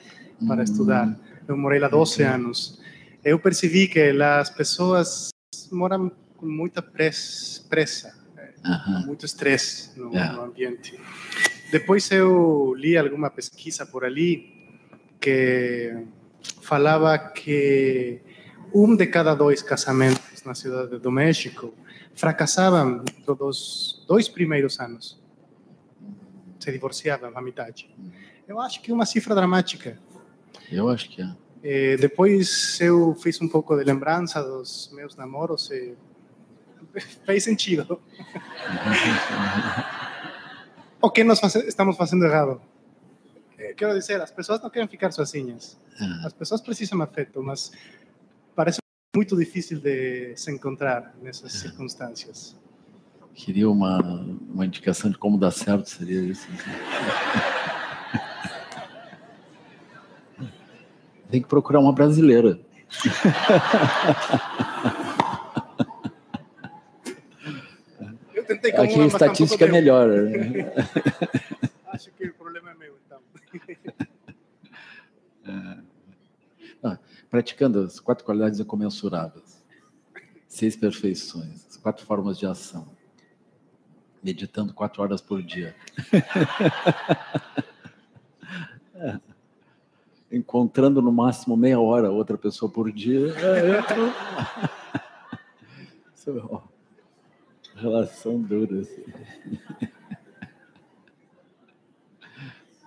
[0.47, 0.63] para hum.
[0.63, 1.19] estudar.
[1.45, 2.81] Eu morei lá 12 anos
[3.23, 5.29] eu percebi que as pessoas
[5.71, 8.13] moram com muita pressa,
[8.65, 9.05] uhum.
[9.07, 10.33] muito estresse no, yeah.
[10.33, 10.99] no, ambiente.
[11.71, 14.53] Depois eu li alguma pesquisa por ali
[15.19, 16.05] que
[16.61, 18.21] falava que
[18.73, 21.73] um de cada dois casamentos na cidade do México
[22.13, 25.21] fracassavam nos dois primeiros anos.
[26.59, 27.89] Se divorciavam a metade.
[28.47, 29.97] Eu acho que é uma cifra dramática.
[30.71, 31.42] Eu acho que é.
[31.63, 35.95] Eh, depois eu fiz um pouco de lembrança dos meus namoros e
[37.25, 38.01] fez sentido.
[41.01, 42.61] o que nós faz, estamos fazendo errado?
[43.57, 45.79] Eh, quero dizer, as pessoas não querem ficar sozinhas.
[45.97, 46.23] Ah.
[46.25, 47.71] As pessoas precisam afeto, mas
[48.53, 48.79] parece
[49.15, 51.59] muito difícil de se encontrar nessas ah.
[51.59, 52.57] circunstâncias.
[53.33, 56.45] Queria uma, uma indicação de como dar certo, seria isso.
[61.33, 62.59] Tem que procurar uma brasileira.
[68.35, 70.09] Eu tentei Aqui a estatística é melhor.
[70.09, 70.71] Né?
[71.91, 73.19] Acho que o problema é meu, então.
[75.45, 75.77] É.
[76.81, 76.97] Ah,
[77.29, 79.61] praticando as quatro qualidades incomensuráveis,
[80.47, 82.87] seis perfeições, quatro formas de ação,
[84.23, 85.75] meditando quatro horas por dia.
[88.95, 89.19] é
[90.33, 93.27] encontrando no máximo meia hora outra pessoa por dia.
[93.37, 94.73] É,
[97.75, 98.81] relação dura.
[98.81, 99.03] Assim.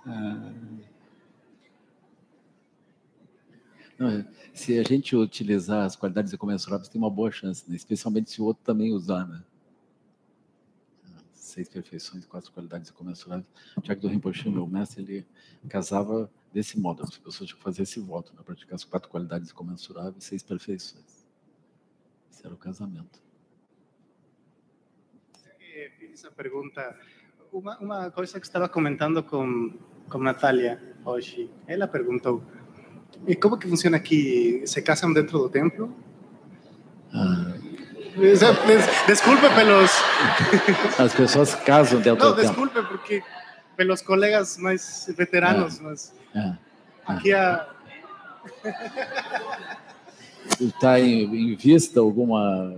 [0.06, 0.52] Ah.
[3.98, 7.76] Não, se a gente utilizar as qualidades incomensuráveis, tem uma boa chance, né?
[7.76, 9.26] especialmente se o outro também usar.
[9.26, 9.42] Né?
[11.32, 13.46] Seis perfeições, quatro qualidades incomensuráveis.
[13.76, 15.26] O Tiago do Rinpoche, meu mestre, ele
[15.68, 17.02] casava desse modo.
[17.02, 18.40] As pessoas tinham que fazer esse voto, né?
[18.42, 21.26] praticar as quatro qualidades incomensuráveis, seis perfeições.
[22.32, 23.20] Esse era o casamento.
[25.98, 26.98] Fiz essa pergunta.
[27.52, 29.78] Uma, uma coisa que estava comentando com,
[30.08, 32.42] com Natália hoje, ela perguntou,
[33.26, 34.62] e como que funciona aqui?
[34.66, 35.94] Se casam dentro do templo?
[37.12, 37.52] Ah.
[39.06, 39.90] Desculpe pelos...
[40.98, 42.56] As pessoas casam dentro Não, do templo.
[42.56, 43.22] Não, desculpe, porque
[43.76, 45.82] pelos colegas mais veteranos, ah.
[45.82, 46.66] mas é.
[47.06, 47.68] Aqui a.
[50.60, 52.76] Está em, em, vista alguma.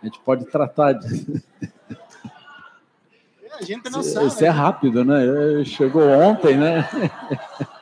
[0.00, 1.42] A gente pode tratar de.
[3.58, 4.26] A gente não sabe.
[4.28, 5.20] Isso é rápido, né?
[5.66, 6.88] Chegou ontem, né?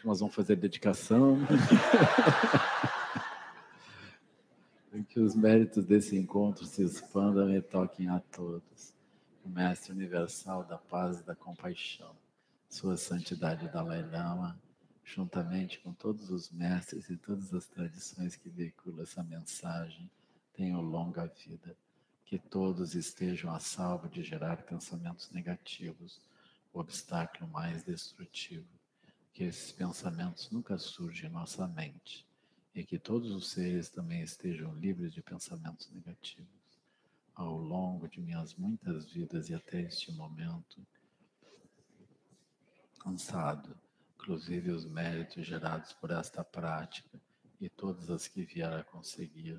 [0.00, 1.36] que nós vamos fazer dedicação.
[5.08, 8.94] que os méritos desse encontro se expandam e toquem a todos.
[9.44, 12.14] O Mestre Universal da Paz e da Compaixão,
[12.68, 14.58] Sua Santidade Dalai Lama,
[15.04, 20.10] juntamente com todos os mestres e todas as tradições que veiculam essa mensagem,
[20.54, 21.76] tenham longa vida.
[22.24, 26.20] Que todos estejam a salvo de gerar pensamentos negativos,
[26.72, 28.79] o obstáculo mais destrutivo.
[29.40, 32.28] Que esses pensamentos nunca surjam em nossa mente
[32.74, 36.60] e que todos os seres também estejam livres de pensamentos negativos.
[37.34, 40.86] Ao longo de minhas muitas vidas e até este momento,
[42.98, 43.74] cansado,
[44.14, 47.18] inclusive os méritos gerados por esta prática
[47.58, 49.58] e todas as que vier a conseguir,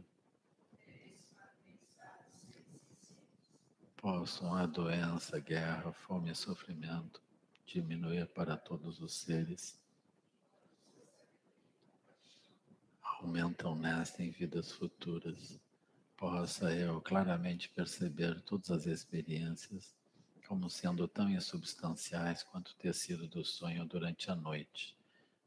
[3.97, 7.19] possam a doença, guerra, fome e sofrimento
[7.73, 9.79] diminuir para todos os seres
[13.01, 15.59] aumentam nesta em vidas futuras,
[16.17, 19.95] possa eu claramente perceber todas as experiências
[20.47, 24.97] como sendo tão insubstanciais quanto o tecido do sonho durante a noite,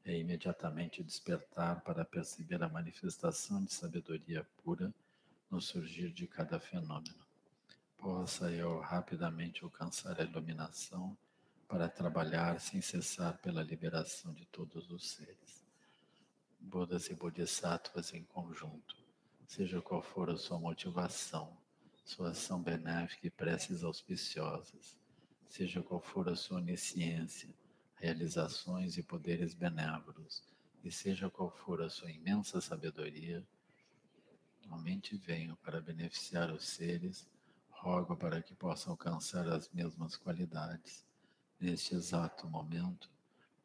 [0.06, 4.94] e imediatamente despertar para perceber a manifestação de sabedoria pura
[5.50, 7.22] no surgir de cada fenômeno.
[7.98, 11.16] Possa eu rapidamente alcançar a iluminação
[11.68, 15.64] para trabalhar sem cessar pela liberação de todos os seres.
[16.60, 18.96] Budas e Bodhisattvas em conjunto,
[19.46, 21.56] seja qual for a sua motivação,
[22.04, 24.98] sua ação benéfica e preces auspiciosas,
[25.48, 27.54] seja qual for a sua onisciência,
[27.96, 30.42] realizações e poderes benévolos,
[30.82, 33.46] e seja qual for a sua imensa sabedoria,
[34.60, 37.26] realmente venho para beneficiar os seres,
[37.70, 41.04] rogo para que possam alcançar as mesmas qualidades.
[41.64, 43.10] Neste exato momento,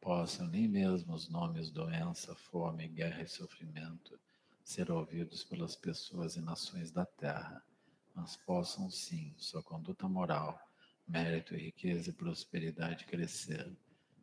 [0.00, 4.18] possam nem mesmo os nomes doença, fome, guerra e sofrimento
[4.64, 7.62] ser ouvidos pelas pessoas e nações da terra,
[8.14, 10.58] mas possam sim sua conduta moral,
[11.06, 13.70] mérito, riqueza e prosperidade crescer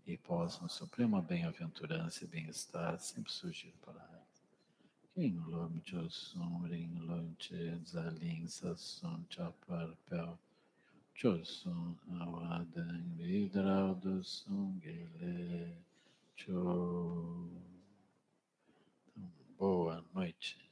[0.08, 4.44] e possam suprema bem-aventurança e bem-estar sempre surgir para elas.
[5.14, 10.40] King Lom Chosum Ring Lom Che Zalin Sasum Chapar Pel
[11.18, 15.74] Chosun awadan vidraudo sungele
[16.36, 17.50] cho.
[19.18, 20.67] Então, boa noite.